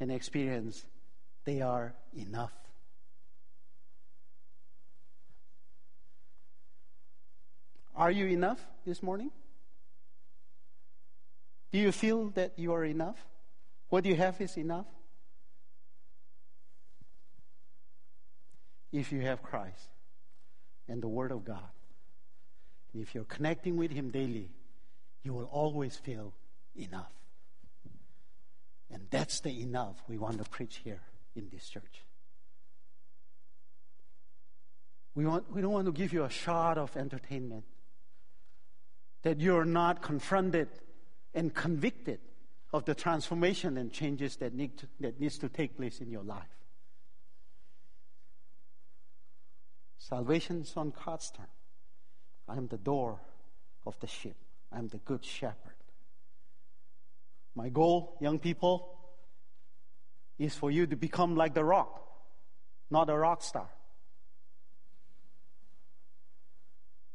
and 0.00 0.10
experience 0.10 0.84
they 1.44 1.60
are 1.60 1.94
enough. 2.16 2.52
Are 7.94 8.10
you 8.10 8.26
enough 8.26 8.60
this 8.86 9.02
morning? 9.02 9.30
Do 11.72 11.78
you 11.78 11.92
feel 11.92 12.30
that 12.30 12.58
you 12.58 12.72
are 12.72 12.84
enough? 12.84 13.16
What 13.88 14.04
you 14.06 14.16
have 14.16 14.40
is 14.40 14.56
enough? 14.56 14.86
If 18.92 19.12
you 19.12 19.20
have 19.20 19.42
Christ 19.42 19.91
and 20.88 21.02
the 21.02 21.08
Word 21.08 21.32
of 21.32 21.44
God, 21.44 21.70
and 22.92 23.02
if 23.02 23.14
you're 23.14 23.24
connecting 23.24 23.76
with 23.76 23.90
Him 23.90 24.10
daily, 24.10 24.50
you 25.22 25.32
will 25.32 25.48
always 25.52 25.96
feel 25.96 26.32
enough. 26.76 27.12
And 28.90 29.06
that's 29.10 29.40
the 29.40 29.62
enough 29.62 29.96
we 30.08 30.18
want 30.18 30.42
to 30.42 30.50
preach 30.50 30.80
here 30.84 31.00
in 31.34 31.48
this 31.50 31.68
church. 31.68 32.04
We, 35.14 35.26
want, 35.26 35.50
we 35.52 35.60
don't 35.60 35.72
want 35.72 35.86
to 35.86 35.92
give 35.92 36.12
you 36.12 36.24
a 36.24 36.30
shot 36.30 36.78
of 36.78 36.96
entertainment. 36.96 37.64
That 39.22 39.40
you're 39.40 39.64
not 39.64 40.02
confronted 40.02 40.68
and 41.34 41.54
convicted 41.54 42.20
of 42.72 42.84
the 42.84 42.94
transformation 42.94 43.76
and 43.76 43.92
changes 43.92 44.36
that, 44.36 44.54
need 44.54 44.76
to, 44.78 44.86
that 45.00 45.20
needs 45.20 45.38
to 45.38 45.48
take 45.48 45.76
place 45.76 46.00
in 46.00 46.10
your 46.10 46.24
life. 46.24 46.48
Salvation 50.08 50.62
is 50.62 50.72
on 50.76 50.92
God's 51.04 51.30
term. 51.30 51.46
I 52.48 52.56
am 52.56 52.66
the 52.66 52.76
door 52.76 53.20
of 53.86 53.98
the 54.00 54.08
sheep. 54.08 54.34
I 54.72 54.78
am 54.80 54.88
the 54.88 54.98
good 54.98 55.24
shepherd. 55.24 55.76
My 57.54 57.68
goal, 57.68 58.16
young 58.20 58.40
people, 58.40 58.98
is 60.40 60.56
for 60.56 60.72
you 60.72 60.88
to 60.88 60.96
become 60.96 61.36
like 61.36 61.54
the 61.54 61.62
rock, 61.62 62.02
not 62.90 63.10
a 63.10 63.16
rock 63.16 63.42
star. 63.44 63.68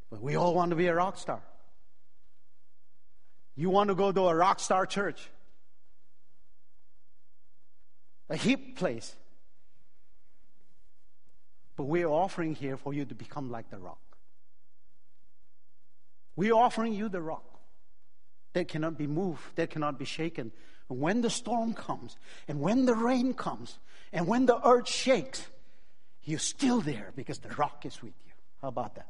But 0.09 0.21
we 0.21 0.37
all 0.37 0.55
want 0.55 0.69
to 0.69 0.77
be 0.77 0.87
a 0.87 0.95
rock 0.95 1.17
star. 1.17 1.41
You 3.57 3.69
want 3.69 3.89
to 3.89 3.95
go 3.95 4.13
to 4.13 4.27
a 4.29 4.35
rock 4.35 4.61
star 4.61 4.85
church, 4.85 5.29
a 8.29 8.37
hip 8.37 8.77
place. 8.77 9.13
But 11.77 11.85
we're 11.85 12.07
offering 12.07 12.55
here 12.55 12.75
for 12.75 12.93
you 12.93 13.05
to 13.05 13.15
become 13.15 13.49
like 13.49 13.69
the 13.69 13.77
rock. 13.77 14.01
We're 16.35 16.53
offering 16.53 16.93
you 16.93 17.07
the 17.07 17.21
rock 17.21 17.45
that 18.53 18.67
cannot 18.67 18.97
be 18.97 19.07
moved, 19.07 19.41
that 19.55 19.69
cannot 19.69 19.97
be 19.97 20.05
shaken. 20.05 20.51
And 20.89 20.99
when 20.99 21.21
the 21.21 21.29
storm 21.29 21.73
comes, 21.73 22.17
and 22.47 22.59
when 22.59 22.85
the 22.85 22.95
rain 22.95 23.33
comes, 23.33 23.77
and 24.11 24.27
when 24.27 24.47
the 24.47 24.59
earth 24.67 24.89
shakes, 24.89 25.45
you're 26.23 26.39
still 26.39 26.81
there 26.81 27.13
because 27.15 27.39
the 27.39 27.49
rock 27.49 27.85
is 27.85 28.01
with 28.01 28.13
you. 28.25 28.31
How 28.61 28.69
about 28.69 28.95
that? 28.95 29.09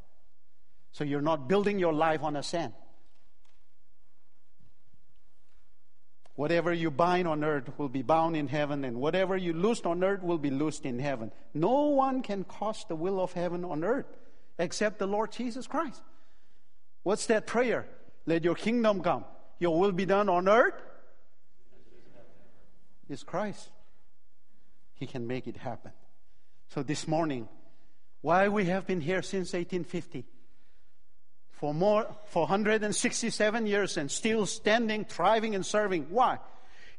So 0.92 1.04
you're 1.04 1.22
not 1.22 1.48
building 1.48 1.80
your 1.80 1.94
life 1.94 2.24
on 2.24 2.36
a 2.36 2.44
sand. 2.44 2.74
Whatever 6.38 6.72
you 6.72 6.92
bind 6.92 7.28
on 7.28 7.44
earth 7.44 7.68
will 7.80 7.90
be 7.90 8.04
bound 8.04 8.38
in 8.38 8.48
heaven, 8.48 8.86
and 8.86 8.98
whatever 9.02 9.36
you 9.36 9.54
loose 9.54 9.82
on 9.82 10.04
earth 10.04 10.22
will 10.22 10.38
be 10.38 10.52
loosed 10.52 10.86
in 10.86 11.00
heaven. 11.00 11.32
No 11.56 11.86
one 11.88 12.22
can 12.22 12.44
cause 12.44 12.86
the 12.88 12.96
will 12.96 13.20
of 13.20 13.34
heaven 13.34 13.66
on 13.66 13.84
earth 13.84 14.06
except 14.60 15.00
the 15.00 15.08
Lord 15.08 15.32
Jesus 15.32 15.66
Christ. 15.66 16.00
What's 17.02 17.26
that 17.26 17.48
prayer? 17.48 17.88
Let 18.28 18.44
your 18.44 18.54
kingdom 18.54 19.02
come. 19.02 19.26
Your 19.58 19.80
will 19.80 19.92
be 19.92 20.06
done 20.06 20.30
on 20.30 20.48
earth. 20.48 20.76
Is 23.10 23.24
Christ. 23.24 23.70
He 24.94 25.08
can 25.08 25.26
make 25.26 25.48
it 25.48 25.58
happen. 25.58 25.92
So 26.68 26.84
this 26.84 27.08
morning, 27.08 27.50
why 28.22 28.48
we 28.50 28.66
have 28.66 28.86
been 28.86 29.02
here 29.02 29.24
since 29.24 29.54
1850? 29.54 30.26
For 31.58 31.74
more 31.74 32.08
for 32.26 32.44
167 32.44 33.66
years 33.66 33.98
and 33.98 34.12
still 34.12 34.46
standing, 34.46 35.06
thriving, 35.06 35.56
and 35.56 35.66
serving. 35.66 36.06
Why? 36.10 36.38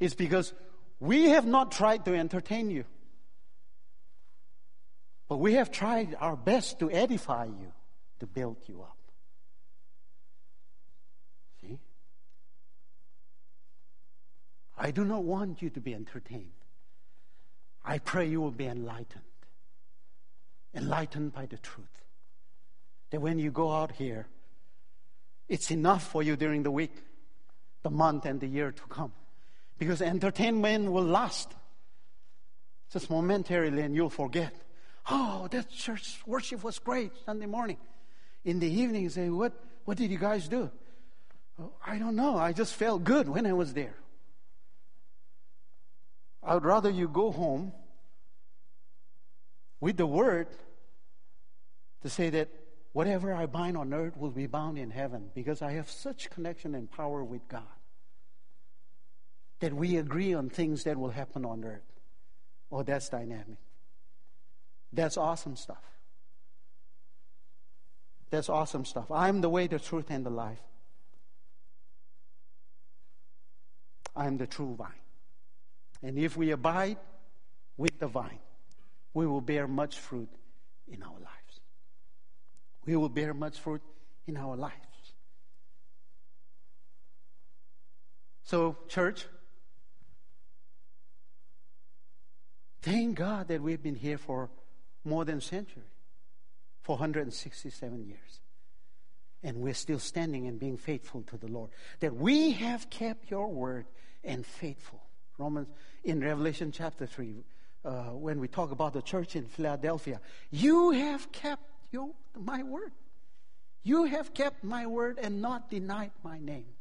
It's 0.01 0.15
because 0.15 0.53
we 0.99 1.31
have 1.31 1.47
not 1.47 1.71
tried 1.71 2.05
to 2.07 2.15
entertain 2.15 2.71
you. 2.71 2.85
But 5.29 5.37
we 5.37 5.55
have 5.55 5.71
tried 5.71 6.17
our 6.21 6.37
best 6.37 6.81
to 6.81 6.91
edify 6.91 7.45
you, 7.45 7.73
to 8.19 8.27
build 8.27 8.57
you 8.67 8.83
up. 8.83 8.97
See? 11.61 11.79
I 14.77 14.91
do 14.91 15.05
not 15.05 15.23
want 15.23 15.63
you 15.63 15.71
to 15.71 15.81
be 15.81 15.95
entertained. 15.95 16.51
I 17.85 17.99
pray 17.99 18.27
you 18.27 18.41
will 18.41 18.51
be 18.51 18.67
enlightened. 18.67 19.23
Enlightened 20.75 21.33
by 21.33 21.47
the 21.47 21.59
truth. 21.59 21.87
That 23.11 23.21
when 23.21 23.39
you 23.39 23.51
go 23.51 23.71
out 23.71 23.93
here, 23.93 24.27
it's 25.49 25.71
enough 25.71 26.07
for 26.07 26.23
you 26.23 26.37
during 26.37 26.63
the 26.63 26.71
week, 26.71 26.95
the 27.83 27.91
month, 27.91 28.27
and 28.27 28.41
the 28.41 28.47
year 28.47 28.73
to 28.73 28.83
come. 28.89 29.13
Because 29.79 30.03
entertainment 30.03 30.91
will 30.91 31.05
last 31.05 31.53
just 32.93 33.11
momentarily 33.11 33.83
and 33.83 33.95
you'll 33.95 34.11
forget. 34.11 34.55
Oh, 35.11 35.49
that 35.51 35.71
church 35.71 36.21
worship 36.27 36.63
was 36.63 36.79
great 36.79 37.13
Sunday 37.25 37.47
morning. 37.47 37.79
In 38.45 38.59
the 38.59 38.69
evening, 38.69 39.05
you 39.05 39.09
say, 39.09 39.31
What, 39.31 39.53
what 39.85 39.97
did 39.97 40.11
you 40.11 40.19
guys 40.19 40.49
do? 40.49 40.71
Oh, 41.61 41.73
I 41.85 41.99
don't 41.99 42.17
know. 42.17 42.37
I 42.37 42.53
just 42.53 42.75
felt 42.75 43.05
good 43.05 43.29
when 43.29 43.47
I 43.47 43.53
was 43.53 43.73
there. 43.73 43.95
I 46.43 46.55
would 46.55 46.65
rather 46.65 46.91
you 46.91 47.09
go 47.09 47.31
home 47.31 47.73
with 49.81 49.97
the 49.97 50.07
word 50.07 50.49
to 52.03 52.09
say 52.09 52.31
that 52.31 52.49
Whatever 52.93 53.35
I 53.35 53.47
bind 53.47 53.77
on 53.77 53.93
earth 53.93 54.17
will 54.17 54.31
be 54.31 54.47
bound 54.47 54.79
in 54.79 54.91
heaven 54.91 55.31
because 55.35 55.63
I 55.63 55.73
have 55.73 55.91
such 55.91 56.31
connection 56.31 56.75
and 56.75 56.91
power 56.91 57.23
with 57.23 57.47
God 57.49 57.63
that 59.61 59.75
we 59.75 59.97
agree 59.97 60.35
on 60.35 60.49
things 60.49 60.85
that 60.85 60.97
will 60.97 61.11
happen 61.11 61.45
on 61.45 61.65
earth. 61.65 61.83
Oh, 62.71 62.83
that's 62.83 63.09
dynamic. 63.09 63.59
That's 64.93 65.17
awesome 65.17 65.57
stuff. 65.57 65.83
That's 68.31 68.49
awesome 68.49 68.85
stuff. 68.85 69.11
I'm 69.11 69.41
the 69.41 69.49
way, 69.49 69.67
the 69.67 69.79
truth, 69.79 70.07
and 70.11 70.25
the 70.25 70.31
life. 70.31 70.61
I 74.15 74.27
am 74.27 74.37
the 74.37 74.47
true 74.47 74.75
vine. 74.75 74.89
And 76.03 76.19
if 76.19 76.37
we 76.37 76.51
abide 76.51 76.99
with 77.77 77.99
the 77.99 78.07
vine, 78.07 78.41
we 79.15 79.27
will 79.27 79.41
bear 79.41 79.67
much 79.67 79.99
fruit 79.99 80.29
in 80.89 81.03
our 81.03 81.19
life 81.19 81.38
we 82.89 82.97
will 82.97 83.11
bear 83.11 83.35
much 83.35 83.59
fruit 83.59 83.83
in 84.27 84.39
our 84.39 84.57
lives. 84.57 84.75
So, 88.45 88.79
church, 88.89 89.27
thank 92.81 93.15
God 93.15 93.49
that 93.49 93.61
we've 93.61 93.83
been 93.83 93.95
here 93.95 94.17
for 94.17 94.49
more 95.05 95.27
than 95.27 95.37
a 95.37 95.41
century, 95.43 95.83
467 96.81 98.07
years. 98.07 98.41
And 99.43 99.59
we're 99.59 99.75
still 99.75 99.99
standing 99.99 100.47
and 100.47 100.59
being 100.59 100.79
faithful 100.79 101.21
to 101.25 101.37
the 101.37 101.47
Lord. 101.47 101.69
That 102.01 102.17
we 102.17 102.53
have 102.53 102.89
kept 102.89 103.31
your 103.31 103.49
word 103.49 103.85
and 104.25 104.47
faithful. 104.47 105.03
Romans, 105.37 105.69
in 106.05 106.23
Revelation 106.23 106.73
chapter 106.73 107.05
3, 107.05 107.45
uh, 107.85 107.91
when 108.15 108.41
we 108.41 108.49
talk 108.49 108.71
about 108.71 108.95
the 108.95 109.03
church 109.03 109.37
in 109.37 109.45
Philadelphia, 109.45 110.23
you 110.51 110.93
have 110.93 111.31
kept 111.33 111.63
your, 111.91 112.11
my 112.39 112.63
word. 112.63 112.93
You 113.83 114.05
have 114.05 114.35
kept 114.35 114.65
my 114.65 114.87
word 114.87 115.19
and 115.23 115.41
not 115.41 115.71
denied 115.71 116.13
my 116.23 116.39
name. 116.39 116.75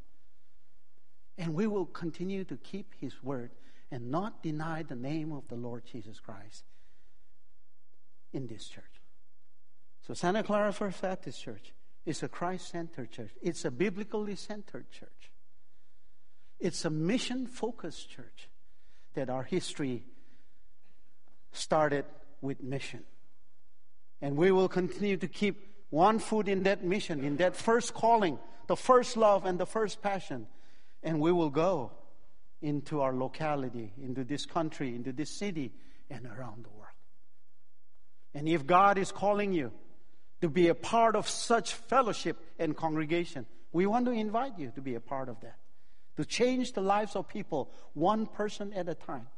And 1.36 1.54
we 1.54 1.66
will 1.66 1.86
continue 1.86 2.44
to 2.44 2.56
keep 2.56 2.94
his 3.00 3.22
word 3.22 3.52
and 3.90 4.10
not 4.10 4.42
deny 4.42 4.82
the 4.82 4.96
name 4.96 5.32
of 5.32 5.48
the 5.48 5.54
Lord 5.54 5.84
Jesus 5.90 6.20
Christ 6.20 6.64
in 8.32 8.46
this 8.46 8.66
church. 8.66 8.84
So, 10.06 10.14
Santa 10.14 10.42
Clara 10.42 10.72
First 10.72 11.00
Baptist 11.00 11.42
Church 11.42 11.72
is 12.04 12.22
a 12.22 12.28
Christ 12.28 12.68
centered 12.68 13.10
church, 13.10 13.30
it's 13.42 13.64
a 13.64 13.70
biblically 13.70 14.34
centered 14.34 14.90
church, 14.90 15.30
it's 16.58 16.84
a 16.84 16.90
mission 16.90 17.46
focused 17.46 18.10
church 18.10 18.48
that 19.14 19.30
our 19.30 19.44
history 19.44 20.04
started 21.52 22.04
with 22.40 22.62
mission. 22.62 23.04
And 24.20 24.36
we 24.36 24.50
will 24.50 24.68
continue 24.68 25.16
to 25.16 25.28
keep 25.28 25.68
one 25.90 26.18
foot 26.18 26.48
in 26.48 26.64
that 26.64 26.84
mission, 26.84 27.24
in 27.24 27.36
that 27.36 27.56
first 27.56 27.94
calling, 27.94 28.38
the 28.66 28.76
first 28.76 29.16
love 29.16 29.46
and 29.46 29.58
the 29.58 29.66
first 29.66 30.02
passion. 30.02 30.46
And 31.02 31.20
we 31.20 31.32
will 31.32 31.50
go 31.50 31.92
into 32.60 33.00
our 33.00 33.14
locality, 33.14 33.92
into 34.02 34.24
this 34.24 34.44
country, 34.44 34.94
into 34.94 35.12
this 35.12 35.30
city, 35.30 35.72
and 36.10 36.26
around 36.26 36.64
the 36.64 36.70
world. 36.70 36.88
And 38.34 38.48
if 38.48 38.66
God 38.66 38.98
is 38.98 39.12
calling 39.12 39.52
you 39.52 39.72
to 40.40 40.48
be 40.48 40.68
a 40.68 40.74
part 40.74 41.16
of 41.16 41.28
such 41.28 41.74
fellowship 41.74 42.36
and 42.58 42.76
congregation, 42.76 43.46
we 43.72 43.86
want 43.86 44.06
to 44.06 44.12
invite 44.12 44.58
you 44.58 44.72
to 44.74 44.80
be 44.80 44.94
a 44.94 45.00
part 45.00 45.28
of 45.28 45.40
that. 45.40 45.56
To 46.16 46.24
change 46.24 46.72
the 46.72 46.80
lives 46.80 47.14
of 47.14 47.28
people 47.28 47.70
one 47.94 48.26
person 48.26 48.72
at 48.72 48.88
a 48.88 48.94
time, 48.94 49.28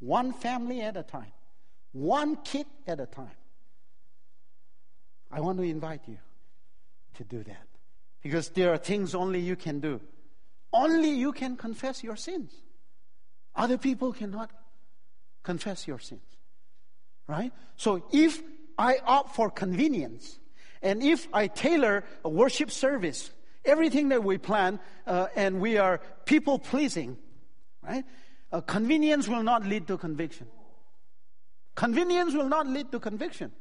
one 0.00 0.32
family 0.32 0.80
at 0.80 0.96
a 0.96 1.02
time, 1.02 1.32
one 1.92 2.36
kid 2.36 2.66
at 2.86 2.98
a 2.98 3.06
time. 3.06 3.30
I 5.30 5.40
want 5.40 5.58
to 5.58 5.64
invite 5.64 6.02
you 6.06 6.18
to 7.14 7.24
do 7.24 7.42
that. 7.44 7.66
Because 8.22 8.48
there 8.50 8.72
are 8.72 8.78
things 8.78 9.14
only 9.14 9.40
you 9.40 9.56
can 9.56 9.80
do. 9.80 10.00
Only 10.72 11.10
you 11.10 11.32
can 11.32 11.56
confess 11.56 12.02
your 12.02 12.16
sins. 12.16 12.52
Other 13.54 13.78
people 13.78 14.12
cannot 14.12 14.50
confess 15.42 15.86
your 15.86 15.98
sins. 15.98 16.22
Right? 17.26 17.52
So 17.76 18.04
if 18.12 18.42
I 18.78 18.98
opt 19.04 19.34
for 19.34 19.50
convenience, 19.50 20.38
and 20.82 21.02
if 21.02 21.28
I 21.32 21.46
tailor 21.46 22.04
a 22.24 22.28
worship 22.28 22.70
service, 22.70 23.30
everything 23.64 24.10
that 24.10 24.22
we 24.22 24.38
plan, 24.38 24.78
uh, 25.06 25.28
and 25.34 25.60
we 25.60 25.78
are 25.78 26.00
people 26.24 26.58
pleasing, 26.58 27.16
right? 27.82 28.04
Uh, 28.52 28.60
convenience 28.60 29.26
will 29.28 29.42
not 29.42 29.66
lead 29.66 29.86
to 29.88 29.98
conviction. 29.98 30.46
Convenience 31.74 32.34
will 32.34 32.48
not 32.48 32.66
lead 32.66 32.92
to 32.92 33.00
conviction. 33.00 33.52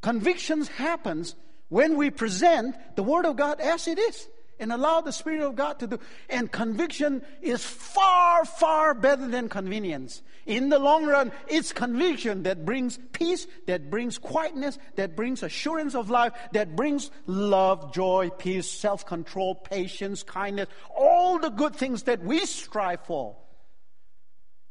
Convictions 0.00 0.68
happens 0.68 1.34
when 1.68 1.96
we 1.96 2.10
present 2.10 2.76
the 2.96 3.02
Word 3.02 3.26
of 3.26 3.36
God 3.36 3.60
as 3.60 3.88
it 3.88 3.98
is 3.98 4.28
and 4.60 4.72
allow 4.72 5.00
the 5.00 5.12
Spirit 5.12 5.40
of 5.40 5.54
God 5.54 5.78
to 5.80 5.86
do. 5.86 5.98
And 6.28 6.50
conviction 6.50 7.22
is 7.42 7.64
far, 7.64 8.44
far 8.44 8.94
better 8.94 9.28
than 9.28 9.48
convenience. 9.48 10.22
In 10.46 10.68
the 10.68 10.78
long 10.78 11.04
run, 11.04 11.30
it's 11.46 11.72
conviction 11.72 12.44
that 12.44 12.64
brings 12.64 12.98
peace, 13.12 13.46
that 13.66 13.90
brings 13.90 14.18
quietness, 14.18 14.78
that 14.96 15.14
brings 15.14 15.42
assurance 15.42 15.94
of 15.94 16.10
life, 16.10 16.32
that 16.52 16.74
brings 16.74 17.10
love, 17.26 17.92
joy, 17.92 18.30
peace, 18.30 18.70
self 18.70 19.04
control, 19.04 19.54
patience, 19.54 20.22
kindness, 20.22 20.68
all 20.96 21.38
the 21.38 21.50
good 21.50 21.76
things 21.76 22.04
that 22.04 22.22
we 22.22 22.46
strive 22.46 23.04
for. 23.04 23.36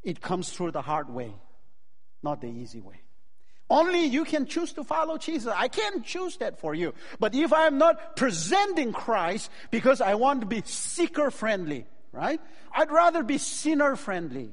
It 0.03 0.21
comes 0.21 0.49
through 0.49 0.71
the 0.71 0.82
hard 0.82 1.09
way, 1.09 1.34
not 2.23 2.41
the 2.41 2.47
easy 2.47 2.82
way. 2.82 3.01
Only 3.70 4.05
you 4.05 4.24
can 4.24 4.45
choose 4.45 4.72
to 4.74 4.84
follow 4.84 5.18
Jesus. 5.18 5.53
I 5.55 5.68
can't 5.68 6.05
choose 6.05 6.38
that 6.38 6.59
for 6.59 6.74
you. 6.74 6.93
But 7.20 7.36
if 7.36 7.51
I 7.51 7.68
am 7.68 7.78
not 7.78 8.15
presenting 8.15 8.93
Christ 8.93 9.51
because 9.72 9.99
I 9.99 10.15
want 10.15 10.41
to 10.41 10.47
be 10.47 10.61
seeker 10.65 11.32
friendly, 11.32 11.86
right? 12.13 12.39
I'd 12.74 12.91
rather 12.91 13.24
be 13.24 13.38
sinner 13.38 13.95
friendly. 13.95 14.51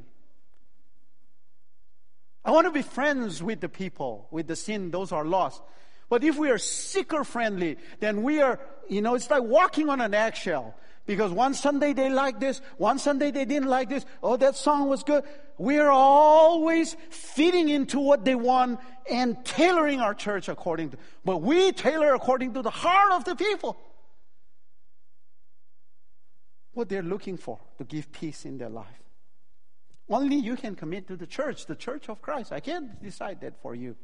I 2.44 2.50
want 2.50 2.66
to 2.66 2.72
be 2.72 2.82
friends 2.82 3.42
with 3.42 3.60
the 3.60 3.68
people, 3.68 4.26
with 4.30 4.48
the 4.48 4.56
sin, 4.56 4.90
those 4.90 5.12
are 5.12 5.24
lost. 5.24 5.62
But 6.08 6.24
if 6.24 6.36
we 6.36 6.50
are 6.50 6.58
seeker 6.58 7.24
friendly, 7.24 7.78
then 8.00 8.22
we 8.22 8.42
are, 8.42 8.60
you 8.88 9.00
know, 9.00 9.14
it's 9.14 9.30
like 9.30 9.42
walking 9.42 9.88
on 9.88 10.00
an 10.00 10.12
eggshell. 10.12 10.74
Because 11.06 11.32
one 11.32 11.52
Sunday 11.52 11.92
they 11.92 12.08
like 12.08 12.40
this, 12.40 12.60
one 12.78 12.98
Sunday 12.98 13.30
they 13.30 13.44
didn't 13.44 13.68
like 13.68 13.90
this. 13.90 14.06
Oh, 14.22 14.36
that 14.38 14.56
song 14.56 14.88
was 14.88 15.02
good. 15.02 15.24
We're 15.58 15.90
always 15.90 16.96
fitting 17.10 17.68
into 17.68 18.00
what 18.00 18.24
they 18.24 18.34
want 18.34 18.80
and 19.10 19.44
tailoring 19.44 20.00
our 20.00 20.14
church 20.14 20.48
according 20.48 20.90
to, 20.90 20.98
but 21.24 21.42
we 21.42 21.72
tailor 21.72 22.14
according 22.14 22.54
to 22.54 22.62
the 22.62 22.70
heart 22.70 23.12
of 23.12 23.24
the 23.24 23.36
people. 23.36 23.76
What 26.72 26.88
they're 26.88 27.02
looking 27.02 27.36
for 27.36 27.60
to 27.78 27.84
give 27.84 28.10
peace 28.10 28.44
in 28.44 28.58
their 28.58 28.70
life. 28.70 28.86
Only 30.08 30.36
you 30.36 30.56
can 30.56 30.74
commit 30.74 31.06
to 31.08 31.16
the 31.16 31.26
church, 31.26 31.66
the 31.66 31.76
church 31.76 32.08
of 32.08 32.20
Christ. 32.20 32.52
I 32.52 32.60
can't 32.60 33.02
decide 33.02 33.40
that 33.42 33.60
for 33.62 33.74
you. 33.74 33.96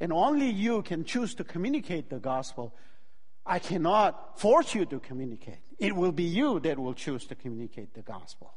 And 0.00 0.12
only 0.12 0.50
you 0.50 0.82
can 0.82 1.04
choose 1.04 1.34
to 1.36 1.44
communicate 1.44 2.10
the 2.10 2.18
gospel. 2.18 2.74
I 3.46 3.58
cannot 3.58 4.38
force 4.40 4.74
you 4.74 4.86
to 4.86 5.00
communicate. 5.00 5.58
It 5.78 5.94
will 5.94 6.12
be 6.12 6.24
you 6.24 6.60
that 6.60 6.78
will 6.78 6.94
choose 6.94 7.26
to 7.26 7.34
communicate 7.34 7.94
the 7.94 8.02
gospel. 8.02 8.54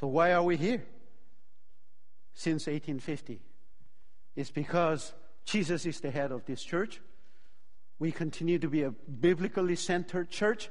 So, 0.00 0.08
why 0.08 0.32
are 0.32 0.42
we 0.42 0.56
here? 0.56 0.84
Since 2.34 2.66
1850. 2.66 3.40
It's 4.34 4.50
because 4.50 5.12
Jesus 5.44 5.86
is 5.86 6.00
the 6.00 6.10
head 6.10 6.32
of 6.32 6.44
this 6.44 6.62
church. 6.62 7.00
We 7.98 8.12
continue 8.12 8.58
to 8.58 8.68
be 8.68 8.82
a 8.82 8.90
biblically 8.90 9.76
centered 9.76 10.28
church. 10.28 10.68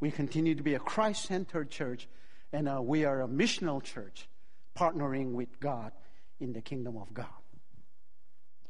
We 0.00 0.10
continue 0.10 0.54
to 0.54 0.62
be 0.62 0.74
a 0.74 0.78
Christ 0.78 1.24
centered 1.24 1.70
church. 1.70 2.08
And 2.52 2.68
uh, 2.68 2.82
we 2.82 3.04
are 3.04 3.22
a 3.22 3.28
missional 3.28 3.82
church 3.82 4.28
partnering 4.76 5.32
with 5.32 5.60
God 5.60 5.92
in 6.40 6.52
the 6.52 6.60
kingdom 6.60 6.96
of 6.96 7.14
God. 7.14 7.26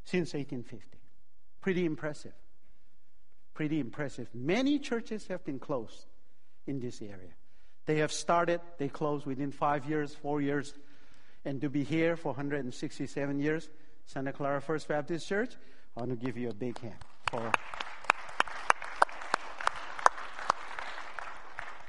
Since 0.05 0.34
1850. 0.34 0.97
Pretty 1.61 1.84
impressive. 1.84 2.32
Pretty 3.54 3.80
impressive. 3.80 4.28
Many 4.34 4.78
churches 4.78 5.26
have 5.26 5.44
been 5.44 5.59
closed 5.59 6.06
in 6.66 6.80
this 6.80 7.02
area. 7.02 7.34
They 7.86 7.98
have 7.98 8.12
started, 8.12 8.61
they 8.78 8.88
closed 8.88 9.26
within 9.26 9.50
five 9.50 9.88
years, 9.88 10.14
four 10.14 10.40
years. 10.40 10.74
And 11.44 11.61
to 11.62 11.70
be 11.70 11.84
here 11.84 12.16
for 12.16 12.28
167 12.28 13.40
years, 13.40 13.70
Santa 14.04 14.32
Clara 14.32 14.61
First 14.61 14.88
Baptist 14.88 15.26
Church, 15.26 15.54
I 15.96 16.00
want 16.00 16.11
to 16.11 16.16
give 16.16 16.36
you 16.36 16.50
a 16.50 16.54
big 16.54 16.78
hand. 16.78 16.96
For... 17.30 17.50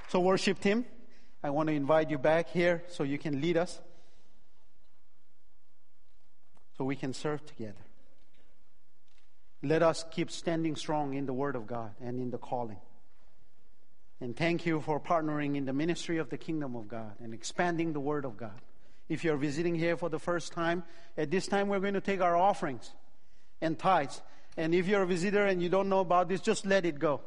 So, 0.07 0.22
worship 0.22 0.59
team, 0.59 0.86
I 1.43 1.49
want 1.51 1.67
to 1.67 1.74
invite 1.74 2.09
you 2.09 2.17
back 2.17 2.49
here 2.49 2.84
so 2.88 3.03
you 3.03 3.17
can 3.17 3.41
lead 3.41 3.57
us, 3.57 3.80
so 6.78 6.84
we 6.84 6.95
can 6.95 7.13
serve 7.13 7.45
together. 7.45 7.89
Let 9.62 9.84
us 9.84 10.05
keep 10.12 10.32
standing 10.32 10.76
strong 10.76 11.14
in 11.14 11.26
the 11.26 11.34
Word 11.34 11.55
of 11.55 11.68
God 11.68 11.91
and 12.01 12.20
in 12.20 12.32
the 12.32 12.38
calling. 12.38 12.78
And 14.22 14.36
thank 14.36 14.66
you 14.66 14.82
for 14.82 14.99
partnering 14.99 15.55
in 15.55 15.66
the 15.66 15.74
ministry 15.74 16.18
of 16.18 16.30
the 16.30 16.38
kingdom 16.38 16.76
of 16.76 16.88
God 16.88 17.14
and 17.20 17.34
expanding 17.34 17.93
the 17.93 17.99
Word 17.99 18.26
of 18.26 18.38
God. 18.38 18.60
If 19.07 19.24
you're 19.24 19.38
visiting 19.38 19.76
here 19.76 19.97
for 19.97 20.10
the 20.10 20.20
first 20.20 20.51
time, 20.51 20.84
at 21.18 21.32
this 21.32 21.47
time 21.47 21.68
we're 21.68 21.80
going 21.80 21.93
to 21.95 22.01
take 22.01 22.22
our 22.22 22.38
offerings 22.38 22.91
and 23.62 23.78
tithes. 23.78 24.22
And 24.55 24.76
if 24.76 24.88
you're 24.88 25.03
a 25.03 25.07
visitor 25.07 25.45
and 25.45 25.62
you 25.62 25.70
don't 25.70 25.89
know 25.89 26.01
about 26.01 26.30
this, 26.30 26.41
just 26.41 26.66
let 26.66 26.86
it 26.86 26.99
go. 26.99 27.22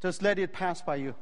Just 0.00 0.22
let 0.22 0.38
it 0.38 0.52
pass 0.52 0.82
by 0.82 0.96
you. 0.96 1.14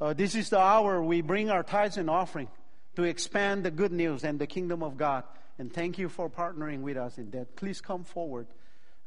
Uh, 0.00 0.12
this 0.12 0.34
is 0.34 0.50
the 0.50 0.58
hour 0.58 1.02
we 1.02 1.20
bring 1.20 1.50
our 1.50 1.64
tithes 1.64 1.96
and 1.96 2.08
offering 2.08 2.48
to 2.94 3.02
expand 3.02 3.64
the 3.64 3.70
good 3.70 3.92
news 3.92 4.24
and 4.24 4.38
the 4.38 4.46
kingdom 4.46 4.82
of 4.82 4.96
God. 4.96 5.24
And 5.58 5.72
thank 5.72 5.98
you 5.98 6.08
for 6.08 6.30
partnering 6.30 6.82
with 6.82 6.96
us 6.96 7.18
in 7.18 7.30
that. 7.32 7.56
Please 7.56 7.80
come 7.80 8.04
forward. 8.04 8.46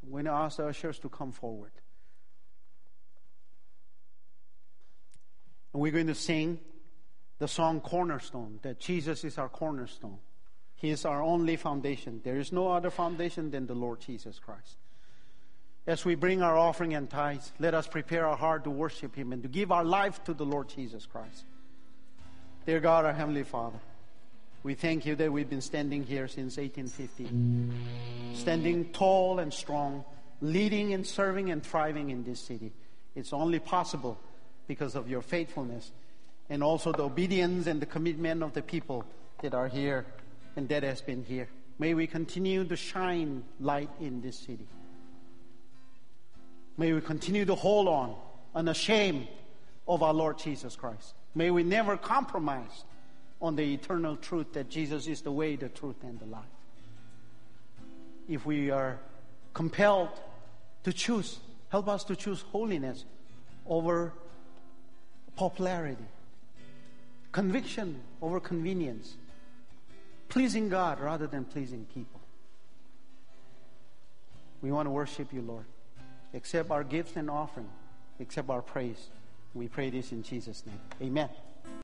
I'm 0.04 0.12
going 0.12 0.26
to 0.26 0.32
ask 0.32 0.58
the 0.58 0.68
ushers 0.68 1.00
to 1.00 1.10
come 1.10 1.32
forward. 1.32 1.72
And 5.74 5.82
we're 5.82 5.92
going 5.92 6.08
to 6.08 6.16
sing 6.16 6.60
the 7.40 7.48
song 7.48 7.82
Cornerstone, 7.82 8.60
that 8.62 8.80
Jesus 8.80 9.24
is 9.24 9.38
our 9.38 9.50
cornerstone. 9.50 10.20
He 10.76 10.90
is 10.90 11.06
our 11.06 11.22
only 11.22 11.56
foundation. 11.56 12.22
There 12.24 12.38
is 12.38 12.52
no 12.52 12.72
other 12.72 12.90
foundation 12.90 13.52
than 13.52 13.68
the 13.68 13.76
Lord 13.76 14.00
Jesus 14.00 14.40
Christ. 14.40 14.78
As 15.88 16.06
we 16.06 16.16
bring 16.16 16.44
our 16.44 16.58
offering 16.58 16.94
and 16.94 17.10
tithes, 17.10 17.52
let 17.60 17.74
us 17.74 17.88
prepare 17.88 18.28
our 18.28 18.38
heart 18.38 18.64
to 18.66 18.70
worship 18.70 19.16
Him 19.16 19.34
and 19.34 19.42
to 19.44 19.50
give 19.50 19.72
our 19.72 19.84
life 19.84 20.24
to 20.26 20.34
the 20.34 20.46
Lord 20.46 20.70
Jesus 20.70 21.06
Christ. 21.06 21.46
Dear 22.66 22.80
God, 22.80 23.06
our 23.06 23.14
Heavenly 23.14 23.44
Father, 23.44 23.80
we 24.64 24.76
thank 24.76 25.06
you 25.06 25.16
that 25.16 25.32
we've 25.32 25.50
been 25.50 25.62
standing 25.62 26.04
here 26.04 26.28
since 26.28 26.58
1850, 26.58 28.36
standing 28.36 28.92
tall 28.92 29.40
and 29.40 29.52
strong, 29.54 30.04
leading 30.40 30.94
and 30.94 31.06
serving 31.06 31.50
and 31.50 31.64
thriving 31.64 32.12
in 32.12 32.24
this 32.24 32.40
city. 32.40 32.72
It's 33.16 33.34
only 33.34 33.60
possible 33.60 34.20
because 34.68 34.96
of 34.96 35.10
your 35.10 35.22
faithfulness 35.22 35.92
and 36.50 36.64
also 36.64 36.92
the 36.92 37.04
obedience 37.04 37.66
and 37.66 37.82
the 37.82 37.86
commitment 37.86 38.44
of 38.44 38.54
the 38.54 38.62
people 38.62 39.04
that 39.42 39.54
are 39.54 39.68
here 39.68 40.06
and 40.56 40.70
that 40.70 40.84
has 40.84 41.02
been 41.02 41.24
here. 41.24 41.48
May 41.80 41.96
we 41.96 42.06
continue 42.06 42.64
to 42.66 42.76
shine 42.76 43.44
light 43.60 43.90
in 44.00 44.22
this 44.22 44.38
city. 44.38 44.68
May 46.78 46.94
we 46.94 47.02
continue 47.02 47.46
to 47.46 47.56
hold 47.56 47.88
on, 47.88 48.16
unashamed 48.54 49.28
of 49.88 50.04
our 50.04 50.14
Lord 50.14 50.38
Jesus 50.38 50.76
Christ. 50.76 51.16
May 51.34 51.50
we 51.50 51.64
never 51.64 51.98
compromise 51.98 52.86
on 53.42 53.56
the 53.56 53.74
eternal 53.74 54.16
truth 54.16 54.54
that 54.54 54.70
Jesus 54.70 55.08
is 55.08 55.22
the 55.22 55.32
way, 55.32 55.56
the 55.56 55.70
truth, 55.70 55.96
and 56.04 56.20
the 56.20 56.26
life. 56.26 56.44
If 58.30 58.46
we 58.46 58.70
are 58.70 59.00
compelled 59.54 60.10
to 60.84 60.94
choose, 60.94 61.40
help 61.70 61.88
us 61.88 62.04
to 62.06 62.16
choose 62.16 62.42
holiness 62.52 63.06
over 63.66 64.14
popularity, 65.36 66.06
conviction 67.32 68.00
over 68.22 68.40
convenience, 68.40 69.16
pleasing 70.30 70.70
God 70.70 71.00
rather 71.00 71.28
than 71.28 71.46
pleasing 71.46 71.86
people. 71.94 72.22
We 74.62 74.72
want 74.72 74.86
to 74.86 74.92
worship 74.92 75.34
you, 75.34 75.42
Lord. 75.42 75.66
Accept 76.34 76.70
our 76.70 76.84
gifts 76.84 77.16
and 77.16 77.30
offering, 77.30 77.70
accept 78.20 78.50
our 78.50 78.62
praise. 78.62 79.10
We 79.54 79.68
pray 79.68 79.90
this 79.90 80.12
in 80.12 80.24
Jesus' 80.24 80.64
name. 80.66 80.80
Amen. 81.02 81.30